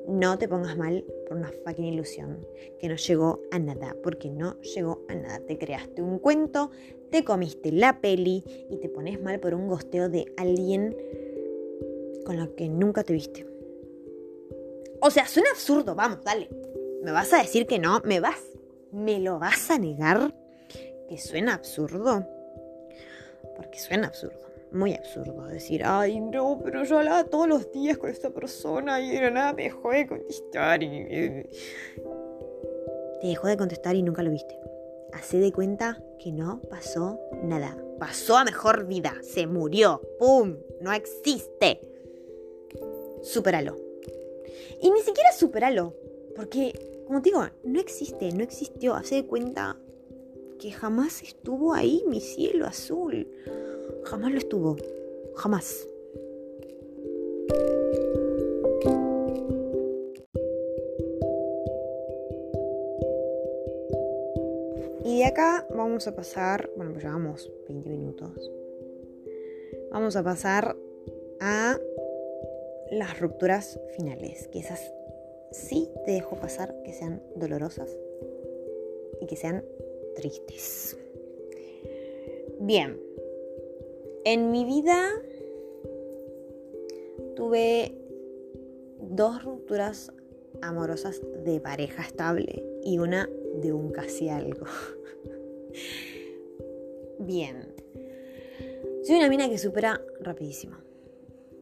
no 0.07 0.37
te 0.37 0.47
pongas 0.47 0.77
mal 0.77 1.03
por 1.27 1.37
una 1.37 1.51
fucking 1.65 1.85
ilusión 1.85 2.47
que 2.79 2.87
no 2.87 2.95
llegó 2.95 3.41
a 3.51 3.59
nada, 3.59 3.95
porque 4.01 4.29
no 4.29 4.59
llegó 4.61 5.03
a 5.09 5.15
nada. 5.15 5.39
Te 5.41 5.57
creaste 5.57 6.01
un 6.01 6.17
cuento, 6.19 6.71
te 7.11 7.25
comiste 7.25 7.71
la 7.73 7.99
peli 7.99 8.43
y 8.69 8.77
te 8.77 8.87
pones 8.89 9.21
mal 9.21 9.39
por 9.39 9.53
un 9.53 9.67
gosteo 9.67 10.07
de 10.07 10.31
alguien 10.37 10.95
con 12.25 12.37
lo 12.37 12.55
que 12.55 12.69
nunca 12.69 13.03
te 13.03 13.13
viste. 13.13 13.45
O 15.01 15.11
sea, 15.11 15.27
suena 15.27 15.49
absurdo, 15.51 15.93
vamos, 15.93 16.23
dale. 16.23 16.49
¿Me 17.07 17.13
vas 17.13 17.31
a 17.31 17.37
decir 17.37 17.67
que 17.67 17.79
no? 17.79 18.01
¿Me 18.03 18.19
vas? 18.19 18.41
¿Me 18.91 19.21
lo 19.21 19.39
vas 19.39 19.71
a 19.71 19.79
negar? 19.79 20.35
¿Que 21.07 21.17
suena 21.17 21.53
absurdo? 21.53 22.27
Porque 23.55 23.79
suena 23.79 24.07
absurdo 24.07 24.41
muy 24.71 24.93
absurdo 24.93 25.47
decir, 25.47 25.83
ay, 25.85 26.19
no, 26.19 26.59
pero 26.61 26.83
yo 26.83 26.97
hablaba 26.97 27.23
todos 27.23 27.47
los 27.47 27.71
días 27.71 27.97
con 27.97 28.09
esta 28.09 28.31
persona 28.31 28.99
y 28.99 29.11
de 29.11 29.31
nada 29.31 29.53
me 29.53 29.63
dejó 29.63 29.91
de 29.91 30.05
contestar. 30.05 30.83
Y... 30.83 30.89
Te 33.21 33.27
dejó 33.27 33.47
de 33.47 33.55
contestar 33.55 33.95
y 33.95 34.03
nunca 34.03 34.21
lo 34.21 34.31
viste. 34.31 34.59
Hacé 35.13 35.37
de 35.39 35.53
cuenta 35.53 36.03
que 36.19 36.33
no 36.33 36.59
pasó 36.69 37.21
nada. 37.41 37.77
Pasó 37.99 38.35
a 38.35 38.43
mejor 38.43 38.85
vida. 38.85 39.15
Se 39.21 39.47
murió. 39.47 40.01
¡Pum! 40.19 40.57
No 40.81 40.91
existe. 40.91 41.79
Superalo. 43.23 43.77
Y 44.81 44.91
ni 44.91 44.99
siquiera 44.99 45.31
superalo. 45.31 45.95
Porque, 46.35 46.96
como 47.07 47.21
te 47.21 47.29
digo, 47.29 47.41
no 47.63 47.79
existe, 47.79 48.31
no 48.33 48.43
existió. 48.43 48.93
Hacé 48.93 49.15
de 49.15 49.25
cuenta 49.25 49.77
que 50.59 50.71
jamás 50.71 51.23
estuvo 51.23 51.73
ahí 51.73 52.03
mi 52.07 52.19
cielo 52.19 52.65
azul. 52.65 53.27
Jamás 54.03 54.31
lo 54.33 54.37
estuvo. 54.37 54.75
Jamás. 55.35 55.87
Y 65.05 65.19
de 65.19 65.25
acá 65.25 65.65
vamos 65.69 66.07
a 66.07 66.15
pasar, 66.15 66.69
bueno, 66.75 66.91
pues 66.91 67.05
llevamos 67.05 67.49
20 67.69 67.89
minutos. 67.89 68.51
Vamos 69.91 70.17
a 70.17 70.23
pasar 70.23 70.75
a 71.39 71.79
las 72.91 73.19
rupturas 73.19 73.79
finales, 73.95 74.49
que 74.49 74.59
esas 74.59 74.93
sí 75.51 75.89
te 76.05 76.11
dejo 76.11 76.35
pasar 76.35 76.75
que 76.83 76.93
sean 76.93 77.21
dolorosas 77.35 77.97
y 79.21 79.25
que 79.25 79.35
sean 79.35 79.63
tristes. 80.15 80.97
Bien, 82.59 82.99
en 84.25 84.51
mi 84.51 84.65
vida 84.65 85.09
tuve 87.35 87.95
dos 88.99 89.43
rupturas 89.43 90.11
amorosas 90.61 91.21
de 91.43 91.59
pareja 91.59 92.01
estable 92.01 92.63
y 92.83 92.99
una 92.99 93.29
de 93.61 93.73
un 93.73 93.91
casi 93.91 94.29
algo. 94.29 94.65
Bien. 97.19 97.73
Soy 99.03 99.15
una 99.15 99.29
mina 99.29 99.49
que 99.49 99.57
supera 99.57 100.01
rapidísimo. 100.19 100.77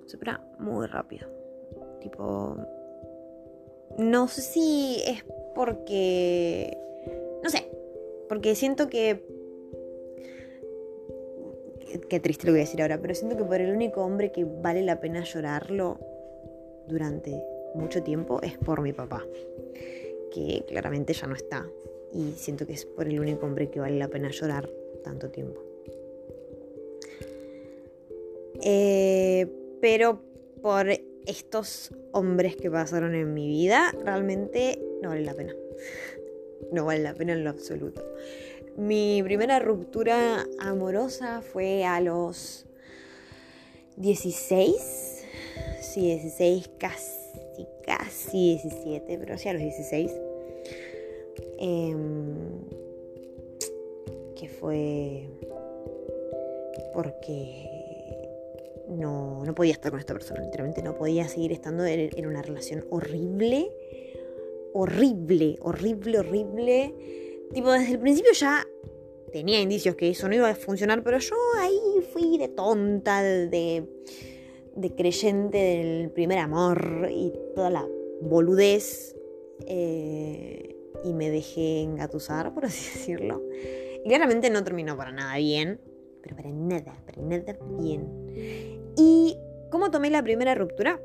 Supera 0.06 0.45
muy 0.60 0.86
rápido. 0.88 1.28
Tipo... 2.02 2.58
No 3.97 4.27
sé 4.27 4.41
si 4.41 5.01
es 5.05 5.23
porque... 5.53 6.77
No 7.43 7.49
sé. 7.49 7.69
Porque 8.27 8.55
siento 8.55 8.89
que 8.89 9.23
qué 12.10 12.19
triste 12.19 12.45
lo 12.45 12.53
voy 12.53 12.62
a 12.62 12.63
decir 12.63 12.81
ahora, 12.81 12.99
pero 13.01 13.15
siento 13.15 13.38
que 13.38 13.43
por 13.43 13.60
el 13.62 13.73
único 13.73 14.03
hombre 14.03 14.31
que 14.31 14.45
vale 14.45 14.81
la 14.81 14.99
pena 14.99 15.23
llorarlo 15.23 15.99
durante 16.88 17.41
mucho 17.73 18.03
tiempo 18.03 18.41
es 18.41 18.58
por 18.58 18.81
mi 18.81 18.93
papá, 18.93 19.25
que 20.34 20.63
claramente 20.67 21.13
ya 21.13 21.27
no 21.27 21.36
está. 21.36 21.67
Y 22.13 22.31
siento 22.34 22.65
que 22.65 22.73
es 22.73 22.86
por 22.86 23.08
el 23.08 23.19
único 23.19 23.45
hombre 23.45 23.69
que 23.69 23.79
vale 23.79 23.97
la 23.97 24.08
pena 24.08 24.29
llorar 24.29 24.69
tanto 25.03 25.29
tiempo. 25.29 25.62
Eh, 28.62 29.47
pero 29.81 30.19
por 30.62 30.88
estos 31.28 31.92
hombres 32.12 32.56
que 32.56 32.70
pasaron 32.70 33.16
en 33.16 33.34
mi 33.34 33.48
vida, 33.48 33.94
realmente 34.04 34.82
no 35.02 35.10
vale 35.10 35.24
la 35.24 35.34
pena. 35.34 35.56
No 36.72 36.86
vale 36.86 37.04
la 37.04 37.14
pena 37.14 37.34
en 37.34 37.44
lo 37.44 37.50
absoluto. 37.50 38.04
Mi 38.78 39.22
primera 39.24 39.60
ruptura 39.60 40.46
amorosa 40.60 41.42
fue 41.42 41.86
a 41.86 42.02
los 42.02 42.66
16. 43.98 45.24
Sí, 45.82 46.02
16, 46.02 46.70
casi, 46.78 47.68
casi 47.86 48.58
17, 48.62 49.18
pero 49.18 49.38
sí 49.38 49.50
a 49.50 49.54
los 49.54 49.62
16. 49.62 50.12
Em, 51.58 52.36
que 54.36 54.50
fue 54.50 55.30
porque 56.94 57.75
no, 58.89 59.43
no, 59.43 59.56
podía 59.56 59.74
estar 59.74 59.91
con 59.91 60.00
esta 60.00 60.13
persona, 60.13 60.41
literalmente 60.41 60.82
no 60.84 60.95
podía 60.95 61.28
seguir 61.28 61.52
estando 61.52 61.86
en 61.86 62.26
una 62.26 62.41
relación 62.41 62.86
horrible, 62.89 63.69
horrible, 64.74 65.58
horrible, 65.62 66.19
horrible 66.19 66.93
Tipo, 67.54 67.71
desde 67.71 67.93
el 67.93 68.00
principio 68.00 68.32
ya 68.34 68.67
tenía 69.32 69.62
indicios 69.62 69.95
que 69.95 70.10
eso 70.10 70.28
no 70.28 70.36
iba 70.36 70.50
a 70.50 70.56
funcionar, 70.56 71.04
pero 71.04 71.19
yo 71.19 71.36
ahí 71.60 72.02
fui 72.12 72.38
de 72.38 72.48
tonta, 72.48 73.24
de, 73.24 73.88
creyente 74.98 75.58
del 75.58 76.12
primer 76.12 76.39
amor 76.39 77.10
y 77.12 77.34
toda 77.56 77.69
la 77.69 77.88
boludez. 78.21 79.15
Eh, 79.67 80.76
y 81.04 81.13
me 81.13 81.30
dejé 81.30 81.82
engatusar, 81.82 82.54
por 82.54 82.65
así 82.65 82.89
decirlo. 82.98 83.43
Y 84.04 84.08
claramente 84.08 84.50
no 84.50 84.63
terminó 84.63 84.98
para 84.98 85.12
nada 85.12 85.38
bien, 85.38 85.80
pero 86.21 86.36
para 86.36 86.50
nada, 86.50 87.02
para 87.06 87.21
nada 87.21 87.58
bien. 87.80 88.75
¿Y 88.97 89.38
cómo 89.71 89.91
tomé 89.91 90.10
la 90.10 90.23
primera 90.23 90.55
ruptura? 90.55 90.99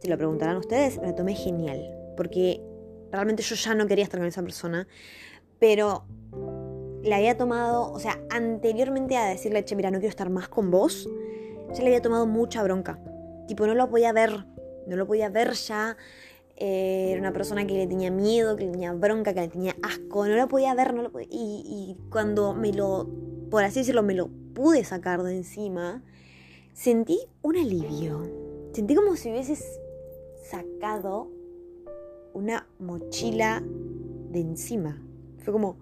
Se 0.00 0.08
lo 0.08 0.16
preguntarán 0.16 0.56
ustedes, 0.56 1.00
me 1.00 1.12
tomé 1.12 1.34
genial, 1.34 1.90
porque 2.16 2.62
realmente 3.10 3.42
yo 3.42 3.54
ya 3.54 3.74
no 3.74 3.86
quería 3.86 4.04
estar 4.04 4.20
con 4.20 4.28
esa 4.28 4.42
persona 4.42 4.86
pero 5.58 6.04
le 7.02 7.14
había 7.14 7.36
tomado, 7.36 7.92
o 7.92 7.98
sea, 7.98 8.18
anteriormente 8.30 9.16
a 9.16 9.26
decirle, 9.26 9.64
che, 9.64 9.76
mira, 9.76 9.90
no 9.90 9.98
quiero 9.98 10.10
estar 10.10 10.30
más 10.30 10.48
con 10.48 10.70
vos, 10.70 11.08
ya 11.72 11.82
le 11.82 11.86
había 11.86 12.02
tomado 12.02 12.26
mucha 12.26 12.62
bronca. 12.62 12.98
Tipo, 13.46 13.66
no 13.66 13.74
lo 13.74 13.88
podía 13.88 14.12
ver, 14.12 14.46
no 14.86 14.96
lo 14.96 15.06
podía 15.06 15.28
ver 15.28 15.52
ya. 15.52 15.96
Eh, 16.56 17.10
era 17.12 17.20
una 17.20 17.32
persona 17.32 17.66
que 17.66 17.74
le 17.74 17.86
tenía 17.86 18.10
miedo, 18.10 18.56
que 18.56 18.64
le 18.64 18.72
tenía 18.72 18.92
bronca, 18.92 19.32
que 19.32 19.40
le 19.40 19.48
tenía 19.48 19.76
asco, 19.82 20.26
no 20.26 20.34
lo 20.34 20.48
podía 20.48 20.74
ver, 20.74 20.92
no 20.92 21.02
lo 21.02 21.12
podía... 21.12 21.28
Y 21.30 21.96
cuando 22.10 22.52
me 22.52 22.72
lo, 22.72 23.08
por 23.50 23.62
así 23.64 23.80
decirlo, 23.80 24.02
me 24.02 24.14
lo 24.14 24.28
pude 24.54 24.82
sacar 24.84 25.22
de 25.22 25.36
encima, 25.36 26.02
sentí 26.78 27.18
un 27.42 27.56
alivio. 27.56 28.70
Sentí 28.72 28.94
como 28.94 29.16
si 29.16 29.30
hubieses 29.30 29.80
sacado 30.48 31.28
una 32.34 32.68
mochila 32.78 33.60
de 33.64 34.40
encima. 34.40 35.02
Fue 35.38 35.52
como... 35.52 35.76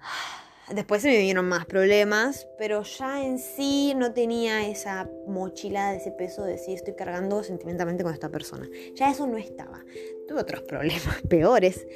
Después 0.74 1.02
se 1.02 1.08
me 1.08 1.18
vinieron 1.18 1.48
más 1.48 1.66
problemas, 1.66 2.48
pero 2.58 2.82
ya 2.82 3.24
en 3.24 3.38
sí 3.38 3.94
no 3.94 4.12
tenía 4.12 4.66
esa 4.66 5.08
mochila 5.28 5.92
de 5.92 5.98
ese 5.98 6.10
peso 6.10 6.42
de 6.42 6.58
si 6.58 6.72
estoy 6.72 6.94
cargando 6.94 7.44
sentimentalmente 7.44 8.02
con 8.02 8.12
esta 8.12 8.28
persona. 8.28 8.68
Ya 8.96 9.10
eso 9.10 9.28
no 9.28 9.36
estaba. 9.36 9.84
Tuve 10.26 10.40
otros 10.40 10.62
problemas 10.62 11.22
peores, 11.28 11.86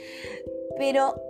pero 0.78 1.20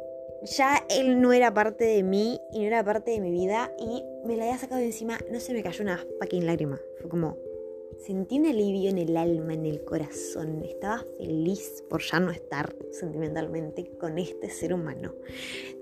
ya 0.42 0.84
él 0.90 1.20
no 1.20 1.32
era 1.32 1.52
parte 1.52 1.84
de 1.84 2.02
mí 2.02 2.40
y 2.52 2.60
no 2.60 2.66
era 2.66 2.84
parte 2.84 3.12
de 3.12 3.20
mi 3.20 3.30
vida 3.30 3.72
y 3.78 4.02
me 4.24 4.36
la 4.36 4.44
había 4.44 4.58
sacado 4.58 4.80
de 4.80 4.86
encima. 4.86 5.18
No 5.30 5.40
se 5.40 5.52
me 5.52 5.62
cayó 5.62 5.82
una 5.82 6.04
fucking 6.20 6.46
lágrima. 6.46 6.80
Fue 7.00 7.08
como, 7.08 7.36
Sentí 7.98 8.38
un 8.38 8.46
alivio 8.46 8.90
en 8.90 8.98
el 8.98 9.16
alma, 9.16 9.54
en 9.54 9.66
el 9.66 9.82
corazón. 9.84 10.62
Estaba 10.64 11.04
feliz 11.18 11.82
por 11.88 12.02
ya 12.02 12.20
no 12.20 12.30
estar 12.30 12.76
sentimentalmente 12.92 13.90
con 13.98 14.18
este 14.18 14.50
ser 14.50 14.74
humano. 14.74 15.14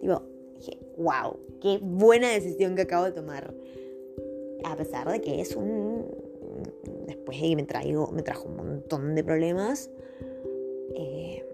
Digo, 0.00 0.22
dije, 0.56 0.78
wow, 0.96 1.38
qué 1.60 1.78
buena 1.82 2.30
decisión 2.30 2.76
que 2.76 2.82
acabo 2.82 3.04
de 3.04 3.12
tomar. 3.12 3.52
A 4.64 4.76
pesar 4.76 5.10
de 5.10 5.20
que 5.20 5.40
es 5.40 5.56
un... 5.56 6.06
Después 7.06 7.40
de 7.40 7.48
que 7.48 7.56
me, 7.56 7.64
traigo, 7.64 8.10
me 8.12 8.22
trajo 8.22 8.48
un 8.48 8.56
montón 8.56 9.14
de 9.14 9.24
problemas. 9.24 9.90
Eh, 10.94 11.44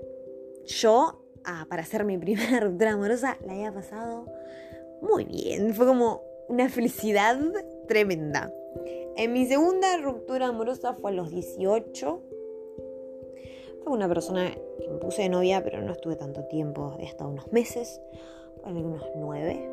yo 0.67 1.25
para 1.69 1.83
hacer 1.83 2.05
mi 2.05 2.19
primera 2.19 2.61
ruptura 2.61 2.93
amorosa, 2.93 3.39
la 3.45 3.53
había 3.53 3.73
pasado 3.73 4.27
muy 5.01 5.25
bien. 5.25 5.75
Fue 5.75 5.87
como 5.87 6.23
una 6.49 6.69
felicidad 6.69 7.39
tremenda. 7.89 8.53
En 9.17 9.33
mi 9.33 9.47
segunda 9.47 9.97
ruptura 9.99 10.49
amorosa 10.49 10.95
fue 10.95 11.11
a 11.11 11.15
los 11.15 11.31
18. 11.31 12.23
Fue 13.83 13.93
una 13.93 14.09
persona 14.09 14.51
que 14.81 14.89
me 14.89 14.99
puse 14.99 15.23
de 15.23 15.29
novia, 15.29 15.63
pero 15.63 15.81
no 15.81 15.93
estuve 15.93 16.17
tanto 16.17 16.45
tiempo, 16.45 16.97
hasta 17.03 17.27
unos 17.27 17.51
meses, 17.53 18.01
unos 18.65 19.05
nueve, 19.17 19.69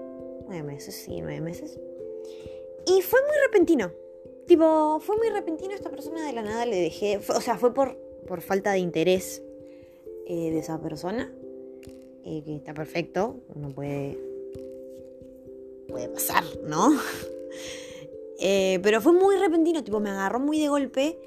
nueve 0.48 0.64
meses, 0.64 0.96
sí, 0.96 1.22
nueve 1.22 1.42
meses. 1.42 1.80
Y 2.86 3.02
fue 3.02 3.20
muy 3.22 3.36
repentino. 3.46 3.92
Tipo, 4.48 5.00
fue 5.02 5.18
muy 5.18 5.30
repentino 5.30 5.74
esta 5.74 5.90
persona 5.90 6.26
de 6.26 6.32
la 6.32 6.42
nada 6.42 6.66
le 6.66 6.78
dejé, 6.78 7.18
o 7.18 7.42
sea, 7.42 7.58
fue 7.58 7.74
por, 7.74 7.98
por 8.28 8.42
falta 8.42 8.72
de 8.72 8.80
interés 8.80 9.44
eh, 10.26 10.52
de 10.52 10.60
esa 10.60 10.80
persona, 10.82 11.34
eh, 12.28 12.44
está 12.48 12.74
perfecto, 12.74 13.38
no 13.56 13.70
puede, 13.70 14.18
puede 15.88 16.10
pasar, 16.10 16.44
¿no? 16.64 16.92
Eh, 18.40 18.80
pero 18.84 19.02
fue 19.02 19.14
muy 19.14 19.36
repentino, 19.36 19.84
tipo, 19.84 20.00
me 20.00 20.12
agarró 20.12 20.40
muy 20.40 20.60
de 20.60 20.68
golpe 20.68 21.18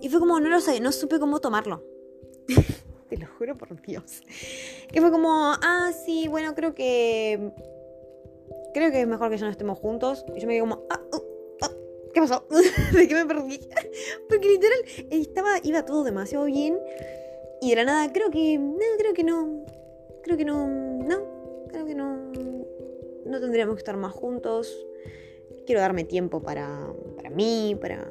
y 0.00 0.08
fue 0.08 0.18
como, 0.18 0.40
no 0.40 0.48
lo 0.48 0.60
sé, 0.62 0.80
no 0.80 0.92
supe 0.92 1.18
cómo 1.18 1.38
tomarlo. 1.38 1.82
Te 3.08 3.18
lo 3.18 3.26
juro 3.38 3.56
por 3.56 3.80
Dios. 3.82 4.22
Que 4.90 5.00
fue 5.00 5.10
como, 5.10 5.28
ah, 5.30 5.92
sí, 6.04 6.26
bueno, 6.28 6.54
creo 6.54 6.74
que. 6.74 7.52
Creo 8.72 8.90
que 8.90 9.02
es 9.02 9.06
mejor 9.06 9.30
que 9.30 9.36
ya 9.36 9.44
no 9.44 9.50
estemos 9.50 9.78
juntos. 9.78 10.24
Y 10.34 10.40
yo 10.40 10.46
me 10.46 10.54
quedé 10.54 10.60
como, 10.60 10.86
ah, 10.88 11.00
uh, 11.12 11.20
ah 11.62 11.70
¿qué 12.12 12.20
pasó? 12.20 12.46
¿De 12.92 13.08
qué 13.08 13.14
me 13.14 13.26
perdí? 13.26 13.60
Porque 14.28 14.48
literal, 14.48 14.78
estaba, 15.10 15.58
iba 15.62 15.84
todo 15.84 16.02
demasiado 16.02 16.46
bien. 16.46 16.78
Y 17.60 17.70
de 17.70 17.76
la 17.76 17.84
nada, 17.84 18.12
creo 18.12 18.30
que. 18.30 18.58
No, 18.58 18.78
creo 18.98 19.12
que 19.12 19.24
no. 19.24 19.64
Creo 20.24 20.36
que 20.36 20.44
no. 20.44 20.66
No. 20.66 21.66
Creo 21.68 21.86
que 21.86 21.94
no. 21.94 22.32
No 23.26 23.40
tendríamos 23.40 23.76
que 23.76 23.80
estar 23.80 23.96
más 23.96 24.12
juntos. 24.12 24.86
Quiero 25.66 25.80
darme 25.80 26.04
tiempo 26.04 26.42
para, 26.42 26.92
para 27.16 27.30
mí, 27.30 27.76
para, 27.80 28.04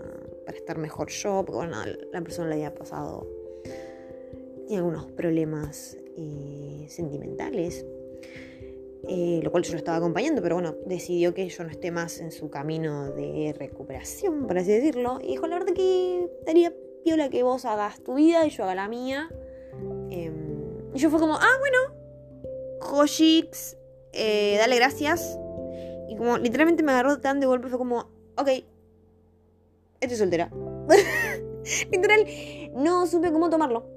para 0.45 0.57
estar 0.57 0.77
mejor 0.77 1.09
yo. 1.09 1.43
Porque 1.45 1.57
bueno, 1.57 1.77
la 2.11 2.21
persona 2.21 2.47
le 2.47 2.55
había 2.55 2.73
pasado 2.73 3.27
tiene 4.67 4.77
algunos 4.77 5.11
problemas 5.11 5.97
eh, 6.17 6.85
sentimentales, 6.87 7.85
eh, 9.07 9.41
lo 9.43 9.51
cual 9.51 9.63
yo 9.63 9.73
lo 9.73 9.77
estaba 9.77 9.97
acompañando, 9.97 10.41
pero 10.41 10.55
bueno, 10.55 10.75
decidió 10.85 11.33
que 11.33 11.47
yo 11.49 11.63
no 11.63 11.69
esté 11.69 11.91
más 11.91 12.19
en 12.19 12.31
su 12.31 12.49
camino 12.49 13.11
de 13.11 13.53
recuperación, 13.57 14.47
por 14.47 14.57
así 14.57 14.71
decirlo, 14.71 15.19
y 15.21 15.27
dijo, 15.27 15.47
la 15.47 15.59
verdad 15.59 15.73
que 15.73 16.29
estaría 16.39 16.73
piola 17.03 17.29
que 17.29 17.43
vos 17.43 17.65
hagas 17.65 18.01
tu 18.01 18.15
vida 18.15 18.45
y 18.45 18.49
yo 18.49 18.63
haga 18.63 18.75
la 18.75 18.87
mía. 18.87 19.29
Em, 20.09 20.93
y 20.93 20.99
yo 20.99 21.09
fue 21.09 21.19
como, 21.19 21.35
ah, 21.35 21.57
bueno, 21.59 22.02
Joshix, 22.93 23.75
eh, 24.11 24.57
dale 24.59 24.75
gracias. 24.75 25.37
Y 26.07 26.15
como 26.15 26.37
literalmente 26.37 26.83
me 26.83 26.91
agarró 26.91 27.19
tan 27.19 27.39
de 27.39 27.47
golpe, 27.47 27.67
fue 27.67 27.77
como, 27.77 28.11
ok, 28.37 28.49
estoy 29.99 30.17
soltera. 30.17 30.51
Literal, 31.91 32.25
no 32.75 33.07
supe 33.07 33.31
cómo 33.31 33.49
tomarlo. 33.49 33.89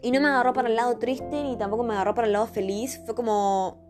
Y 0.00 0.10
no 0.10 0.20
me 0.20 0.28
agarró 0.28 0.52
para 0.52 0.68
el 0.68 0.76
lado 0.76 0.98
triste 0.98 1.42
ni 1.42 1.56
tampoco 1.56 1.82
me 1.82 1.94
agarró 1.94 2.14
para 2.14 2.26
el 2.26 2.32
lado 2.32 2.46
feliz. 2.46 3.00
Fue 3.04 3.14
como 3.14 3.80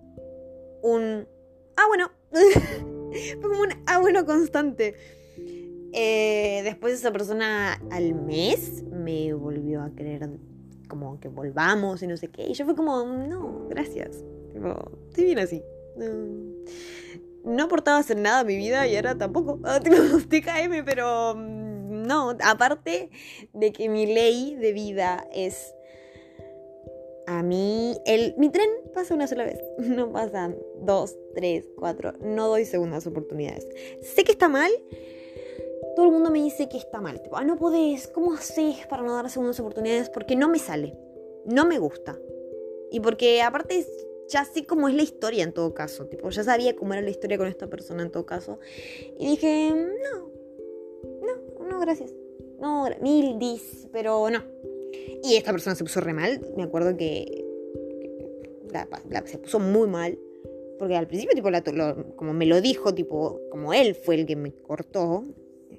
un... 0.82 1.28
Ah, 1.76 1.86
bueno. 1.88 2.10
Fue 2.32 3.50
como 3.50 3.60
un... 3.62 3.68
Ah, 3.86 3.98
bueno, 3.98 4.24
constante. 4.24 4.94
Eh, 5.92 6.62
después 6.64 6.94
esa 6.94 7.12
persona 7.12 7.80
al 7.90 8.14
mes 8.14 8.82
me 8.84 9.32
volvió 9.32 9.82
a 9.82 9.90
querer 9.94 10.28
como 10.94 11.18
que 11.18 11.28
volvamos 11.28 12.02
y 12.02 12.06
no 12.06 12.16
sé 12.16 12.28
qué. 12.28 12.46
Y 12.46 12.54
yo 12.54 12.64
fue 12.64 12.76
como, 12.76 13.04
no, 13.04 13.66
gracias. 13.68 14.22
estoy 15.08 15.24
bien 15.24 15.40
así. 15.40 15.60
No, 17.44 17.64
aportaba 17.64 17.98
hacer 17.98 18.16
nada 18.16 18.40
a 18.40 18.44
mi 18.44 18.56
vida 18.56 18.86
y 18.86 18.94
ahora 18.94 19.18
tampoco. 19.18 19.58
Ah, 19.64 19.80
tipo, 19.80 19.96
TKM, 19.96 20.84
pero 20.84 21.34
mm, 21.34 22.06
no. 22.06 22.36
Aparte 22.44 23.10
de 23.52 23.72
que 23.72 23.88
mi 23.88 24.06
ley 24.06 24.54
de 24.54 24.72
vida 24.72 25.26
es 25.34 25.74
a 27.26 27.42
mí, 27.42 27.98
el, 28.06 28.34
mi 28.38 28.50
tren 28.50 28.68
pasa 28.92 29.14
una 29.14 29.26
sola 29.26 29.44
vez, 29.44 29.58
no 29.78 30.12
pasan 30.12 30.56
dos, 30.82 31.16
tres, 31.34 31.66
cuatro, 31.76 32.12
no 32.20 32.48
doy 32.48 32.66
segundas 32.66 33.06
oportunidades. 33.06 33.66
Sé 34.02 34.22
que 34.22 34.32
está 34.32 34.48
mal, 34.48 34.70
todo 35.94 36.06
el 36.06 36.12
mundo 36.12 36.30
me 36.30 36.42
dice 36.42 36.68
que 36.68 36.76
está 36.76 37.00
mal. 37.00 37.20
Tipo, 37.22 37.36
ah, 37.36 37.44
no 37.44 37.56
podés, 37.56 38.08
¿cómo 38.08 38.32
haces 38.32 38.86
para 38.88 39.02
no 39.02 39.14
dar 39.14 39.30
segundas 39.30 39.60
oportunidades? 39.60 40.10
Porque 40.10 40.36
no 40.36 40.48
me 40.48 40.58
sale, 40.58 40.96
no 41.44 41.66
me 41.66 41.78
gusta. 41.78 42.18
Y 42.90 43.00
porque 43.00 43.42
aparte 43.42 43.84
ya 44.28 44.44
sé 44.44 44.66
cómo 44.66 44.88
es 44.88 44.94
la 44.94 45.02
historia 45.02 45.44
en 45.44 45.52
todo 45.52 45.74
caso. 45.74 46.06
Tipo, 46.06 46.30
ya 46.30 46.44
sabía 46.44 46.76
cómo 46.76 46.92
era 46.92 47.02
la 47.02 47.10
historia 47.10 47.38
con 47.38 47.48
esta 47.48 47.68
persona 47.68 48.02
en 48.02 48.10
todo 48.10 48.26
caso. 48.26 48.58
Y 49.18 49.26
dije, 49.26 49.70
no, 49.70 50.30
no, 51.22 51.68
no, 51.68 51.80
gracias. 51.80 52.12
No, 52.58 52.88
mil 53.00 53.38
dis, 53.38 53.88
pero 53.92 54.30
no. 54.30 54.42
Y 55.22 55.36
esta 55.36 55.52
persona 55.52 55.76
se 55.76 55.84
puso 55.84 56.00
re 56.00 56.12
mal. 56.12 56.40
Me 56.56 56.62
acuerdo 56.62 56.96
que, 56.96 57.44
se 59.24 59.38
puso 59.38 59.58
muy 59.58 59.88
mal. 59.88 60.18
Porque 60.78 60.96
al 60.96 61.06
principio, 61.06 61.34
tipo, 61.34 61.50
como 62.16 62.32
me 62.32 62.46
lo 62.46 62.60
dijo, 62.60 62.94
tipo, 62.94 63.40
como 63.50 63.72
él 63.72 63.94
fue 63.94 64.16
el 64.16 64.26
que 64.26 64.36
me 64.36 64.52
cortó. 64.52 65.24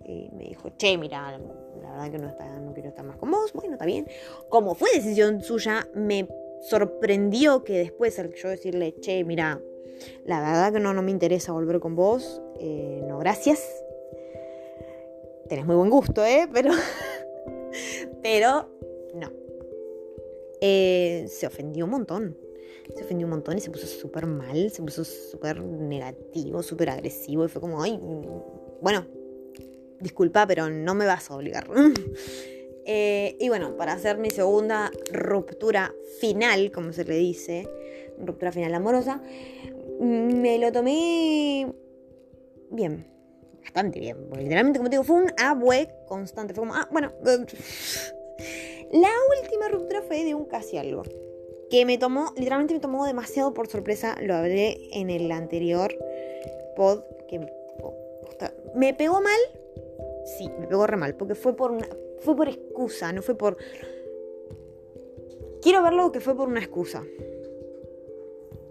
Y 0.08 0.30
me 0.34 0.46
dijo, 0.46 0.70
che, 0.78 0.98
mira, 0.98 1.38
la 1.82 1.92
verdad 1.92 2.12
que 2.12 2.18
no, 2.20 2.74
quiero 2.74 2.90
estar 2.90 3.06
más 3.06 3.18
con 3.18 3.32
vos. 3.32 3.52
Bueno, 3.54 3.74
está 3.74 3.86
bien. 3.86 4.08
Como 4.50 4.76
fue 4.76 4.90
decisión 4.94 5.42
suya, 5.42 5.88
me 5.96 6.28
sorprendió 6.62 7.64
que 7.64 7.80
después 7.80 8.20
al 8.20 8.34
yo 8.34 8.50
decirle, 8.50 8.96
che, 9.02 9.24
mira, 9.24 9.60
la 10.26 10.42
verdad 10.42 10.74
que 10.74 10.80
no, 10.80 10.94
no 10.94 11.02
me 11.02 11.12
interesa 11.12 11.54
volver 11.54 11.80
con 11.80 11.96
vos. 11.96 12.42
Eh, 12.60 13.04
no, 13.08 13.18
gracias. 13.18 13.64
Tenés 15.50 15.66
muy 15.66 15.76
buen 15.76 15.90
gusto, 15.90 16.24
¿eh? 16.24 16.48
Pero... 16.54 16.72
pero 18.22 18.70
no. 19.14 19.32
Eh, 20.62 21.26
se 21.28 21.46
ofendió 21.46 21.86
un 21.86 21.92
montón. 21.92 22.38
Se 22.96 23.04
ofendió 23.04 23.28
un 23.28 23.32
montón 23.32 23.58
y 23.58 23.62
se 23.62 23.70
puso 23.70 23.88
súper 23.88 24.26
mal, 24.26 24.72
se 24.72 24.82
puso 24.82 25.04
súper 25.04 25.62
negativo, 25.62 26.64
súper 26.64 26.90
agresivo. 26.90 27.46
Y 27.46 27.50
fue 27.50 27.62
como, 27.62 27.82
ay, 27.82 28.00
bueno, 28.82 29.06
disculpa, 30.00 30.46
pero 30.48 30.70
no 30.70 30.96
me 30.96 31.06
vas 31.06 31.30
a 31.32 31.36
obligar. 31.36 31.68
Eh, 32.88 33.36
y 33.40 33.50
bueno, 33.50 33.76
para 33.78 33.94
hacer 33.94 34.20
mi 34.20 34.30
segunda 34.30 34.92
ruptura 35.12 35.92
final, 36.20 36.72
como 36.72 36.94
se 36.94 37.04
le 37.04 37.16
dice, 37.16 37.68
ruptura 38.20 38.52
final 38.52 38.76
amorosa, 38.76 39.24
me 40.00 40.60
lo 40.60 40.72
tomé 40.72 41.74
bien, 42.70 43.08
bastante 43.64 44.00
bien. 44.00 44.18
Porque 44.30 44.44
literalmente, 44.44 44.80
como 44.80 44.90
te 44.90 44.98
digo, 44.98 45.04
fue 45.04 45.18
un 45.18 45.32
abue 45.38 45.90
constante. 46.08 46.54
Fue 46.54 46.62
como, 46.62 46.76
ah, 46.76 46.88
bueno. 46.92 47.12
La 48.92 49.10
última 49.42 49.68
ruptura 49.70 50.02
fue 50.04 50.24
de 50.24 50.36
un 50.36 50.46
casi 50.46 50.78
algo. 50.78 51.04
Que 51.70 51.86
me 51.86 51.98
tomó, 51.98 52.34
literalmente 52.38 52.76
me 52.76 52.80
tomó 52.80 53.06
demasiado 53.06 53.54
por 53.54 53.68
sorpresa. 53.68 54.16
Lo 54.22 54.36
hablé 54.36 54.78
en 54.94 55.10
el 55.10 55.32
anterior 55.32 55.98
pod. 56.76 57.04
Que 57.28 57.40
me 58.76 58.94
pegó 58.94 59.22
mal. 59.22 59.40
Sí, 60.26 60.50
me 60.60 60.68
pegó 60.68 60.88
re 60.88 60.98
mal. 60.98 61.16
Porque 61.16 61.36
fue 61.36 61.56
por 61.56 61.72
una. 61.72 61.88
Fue 62.20 62.36
por 62.36 62.50
excusa, 62.50 63.14
no 63.14 63.22
fue 63.22 63.36
por. 63.36 63.58
Quiero 65.62 65.84
verlo 65.84 66.12
que 66.12 66.20
fue 66.20 66.36
por 66.36 66.48
una 66.48 66.60
excusa. 66.60 67.04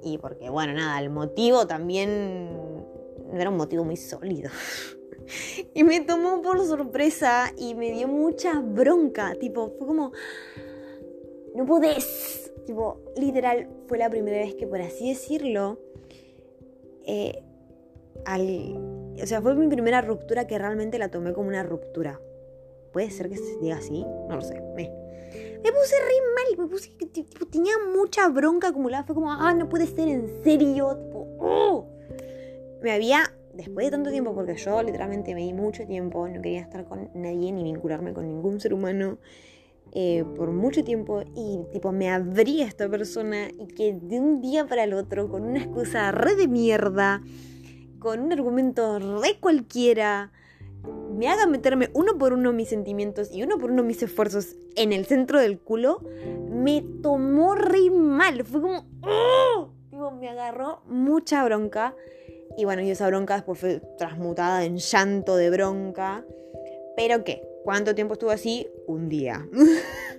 Y 0.02 0.18
porque, 0.18 0.50
bueno, 0.50 0.74
nada, 0.74 1.00
el 1.00 1.10
motivo 1.10 1.66
también. 1.66 2.84
Era 3.32 3.50
un 3.50 3.56
motivo 3.56 3.84
muy 3.84 3.96
sólido. 3.96 4.50
Y 5.72 5.84
me 5.84 6.02
tomó 6.02 6.42
por 6.42 6.62
sorpresa 6.66 7.50
y 7.56 7.74
me 7.74 7.92
dio 7.92 8.08
mucha 8.08 8.60
bronca. 8.60 9.34
Tipo, 9.40 9.70
fue 9.78 9.86
como, 9.86 10.12
no 11.54 11.64
podés. 11.64 12.52
Tipo, 12.66 13.00
literal, 13.16 13.68
fue 13.86 13.96
la 13.96 14.10
primera 14.10 14.36
vez 14.36 14.54
que, 14.54 14.66
por 14.66 14.82
así 14.82 15.08
decirlo, 15.08 15.78
eh, 17.06 17.42
al, 18.26 19.03
o 19.22 19.27
sea, 19.27 19.40
fue 19.40 19.55
mi 19.55 19.68
primera 19.68 20.00
ruptura 20.00 20.46
que 20.46 20.59
realmente 20.59 20.98
la 20.98 21.09
tomé 21.09 21.33
como 21.33 21.48
una 21.48 21.62
ruptura. 21.62 22.20
¿Puede 22.92 23.11
ser 23.11 23.29
que 23.29 23.37
se 23.37 23.59
diga 23.61 23.77
así? 23.77 24.05
No 24.29 24.37
lo 24.37 24.42
sé. 24.42 24.61
Me, 24.77 24.90
me 25.64 25.72
puse 25.72 25.96
re 25.96 26.57
mal, 26.57 26.59
me 26.59 26.66
puse, 26.68 26.90
tipo, 26.90 27.46
tenía 27.46 27.74
mucha 27.94 28.29
bronca 28.29 28.68
acumulada. 28.68 29.05
Fue 29.05 29.14
como, 29.14 29.33
ah, 29.33 29.53
no 29.55 29.68
puede 29.68 29.87
ser 29.87 30.09
en 30.09 30.42
serio. 30.44 30.98
Oh. 31.38 31.87
Me 32.83 32.92
había 32.92 33.33
después 33.55 33.87
de 33.87 33.90
tanto 33.90 34.11
tiempo, 34.11 34.35
porque 34.35 34.57
yo 34.57 34.83
literalmente 34.83 35.35
me 35.35 35.42
di 35.42 35.53
mucho 35.53 35.87
tiempo, 35.87 36.29
no 36.29 36.42
quería 36.42 36.61
estar 36.61 36.85
con 36.85 37.11
nadie 37.14 37.53
ni 37.53 37.62
vincularme 37.62 38.12
con 38.12 38.27
ningún 38.27 38.61
ser 38.61 38.74
humano 38.74 39.18
eh, 39.92 40.24
por 40.37 40.50
mucho 40.50 40.83
tiempo 40.83 41.22
y 41.37 41.61
tipo 41.72 41.92
me 41.92 42.11
abrí 42.11 42.62
a 42.62 42.66
esta 42.66 42.88
persona 42.88 43.48
y 43.57 43.68
que 43.68 43.92
de 43.92 44.18
un 44.18 44.40
día 44.40 44.66
para 44.66 44.85
el 44.85 44.92
otro, 44.92 45.29
con 45.29 45.44
una 45.44 45.61
excusa 45.61 46.11
re 46.11 46.35
de 46.35 46.48
mierda, 46.48 47.22
con 48.04 48.20
un 48.20 48.32
argumento 48.34 48.98
re 48.98 49.38
cualquiera, 49.40 50.30
me 51.16 51.26
haga 51.26 51.46
meterme 51.46 51.88
uno 51.94 52.18
por 52.18 52.34
uno 52.34 52.52
mis 52.52 52.68
sentimientos 52.68 53.32
y 53.32 53.42
uno 53.42 53.56
por 53.58 53.70
uno 53.70 53.82
mis 53.82 54.02
esfuerzos 54.02 54.56
en 54.76 54.92
el 54.92 55.06
centro 55.06 55.40
del 55.40 55.58
culo, 55.58 56.02
me 56.50 56.84
tomó 57.02 57.54
re 57.54 57.90
mal. 57.90 58.44
Fue 58.44 58.60
como, 58.60 58.84
¡oh! 59.00 59.70
Me 60.20 60.28
agarró 60.28 60.82
mucha 60.86 61.42
bronca. 61.44 61.96
Y 62.58 62.66
bueno, 62.66 62.82
y 62.82 62.90
esa 62.90 63.06
bronca 63.06 63.36
después 63.36 63.58
fue 63.58 63.80
transmutada 63.96 64.64
en 64.66 64.76
llanto 64.76 65.36
de 65.36 65.48
bronca. 65.48 66.26
Pero 66.98 67.24
¿qué? 67.24 67.42
¿Cuánto 67.64 67.94
tiempo 67.94 68.12
estuvo 68.12 68.30
así? 68.30 68.68
Un 68.86 69.08
día. 69.08 69.48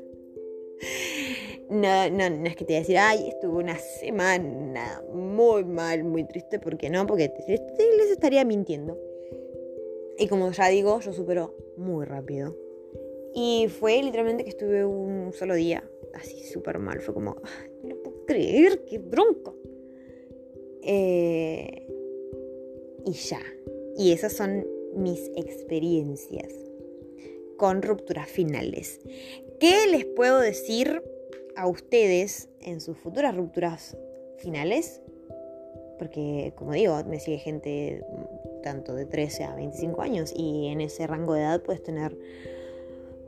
no, 1.69 2.09
no, 2.09 2.29
no 2.29 2.45
es 2.45 2.55
que 2.55 2.65
te 2.65 2.73
voy 2.73 2.75
a 2.75 2.79
decir, 2.79 2.97
ay, 2.97 3.29
estuvo 3.29 3.57
una 3.57 3.77
semana 3.77 5.03
muy 5.11 5.63
mal, 5.63 6.03
muy 6.03 6.23
triste. 6.23 6.59
¿Por 6.59 6.77
qué 6.77 6.89
no? 6.89 7.07
Porque 7.07 7.31
les 7.47 8.11
estaría 8.11 8.45
mintiendo. 8.45 8.99
Y 10.17 10.27
como 10.27 10.51
ya 10.51 10.67
digo, 10.67 10.99
yo 10.99 11.11
supero 11.11 11.55
muy 11.77 12.05
rápido. 12.05 12.55
Y 13.33 13.67
fue 13.67 14.01
literalmente 14.01 14.43
que 14.43 14.51
estuve 14.51 14.85
un 14.85 15.33
solo 15.33 15.55
día 15.55 15.83
así 16.13 16.43
súper 16.43 16.79
mal. 16.79 17.01
Fue 17.01 17.13
como, 17.13 17.35
no 17.83 17.95
lo 17.95 18.03
puedo 18.03 18.25
creer, 18.25 18.85
qué 18.85 18.99
bronco. 18.99 19.55
Eh, 20.83 21.87
y 23.05 23.11
ya. 23.11 23.41
Y 23.97 24.11
esas 24.11 24.33
son 24.33 24.67
mis 24.95 25.31
experiencias 25.35 26.53
con 27.57 27.81
rupturas 27.81 28.29
finales. 28.29 28.99
¿Qué 29.59 29.87
les 29.89 30.05
puedo 30.05 30.39
decir 30.39 31.01
a 31.55 31.67
ustedes 31.67 32.49
en 32.61 32.81
sus 32.81 32.97
futuras 32.97 33.35
rupturas 33.35 33.97
finales? 34.37 35.01
Porque, 35.97 36.53
como 36.55 36.73
digo, 36.73 37.01
me 37.05 37.19
sigue 37.19 37.37
gente 37.37 38.03
tanto 38.63 38.95
de 38.95 39.05
13 39.05 39.43
a 39.43 39.55
25 39.55 40.01
años 40.01 40.33
y 40.35 40.67
en 40.67 40.81
ese 40.81 41.07
rango 41.07 41.33
de 41.33 41.41
edad 41.41 41.61
puedes 41.61 41.83
tener 41.83 42.17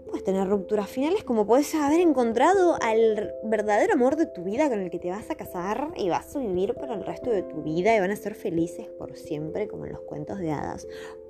puedes 0.08 0.24
tener 0.24 0.48
rupturas 0.48 0.90
finales 0.90 1.24
como 1.24 1.46
puedes 1.46 1.76
haber 1.76 2.00
encontrado 2.00 2.78
al 2.82 3.34
verdadero 3.44 3.94
amor 3.94 4.16
de 4.16 4.26
tu 4.26 4.44
vida 4.44 4.70
con 4.70 4.80
el 4.80 4.90
que 4.90 5.00
te 5.00 5.10
vas 5.10 5.30
a 5.30 5.36
casar 5.36 5.92
y 5.98 6.10
vas 6.10 6.34
a 6.36 6.40
vivir 6.40 6.74
por 6.74 6.90
el 6.90 7.06
resto 7.06 7.30
de 7.30 7.44
tu 7.44 7.62
vida 7.62 7.96
y 7.96 8.00
van 8.00 8.12
a 8.12 8.16
ser 8.16 8.34
felices 8.34 8.88
por 8.98 9.16
siempre 9.16 9.68
como 9.68 9.86
en 9.86 9.92
los 9.92 10.02
cuentos 10.02 10.40
de 10.40 10.52
hadas. 10.52 10.88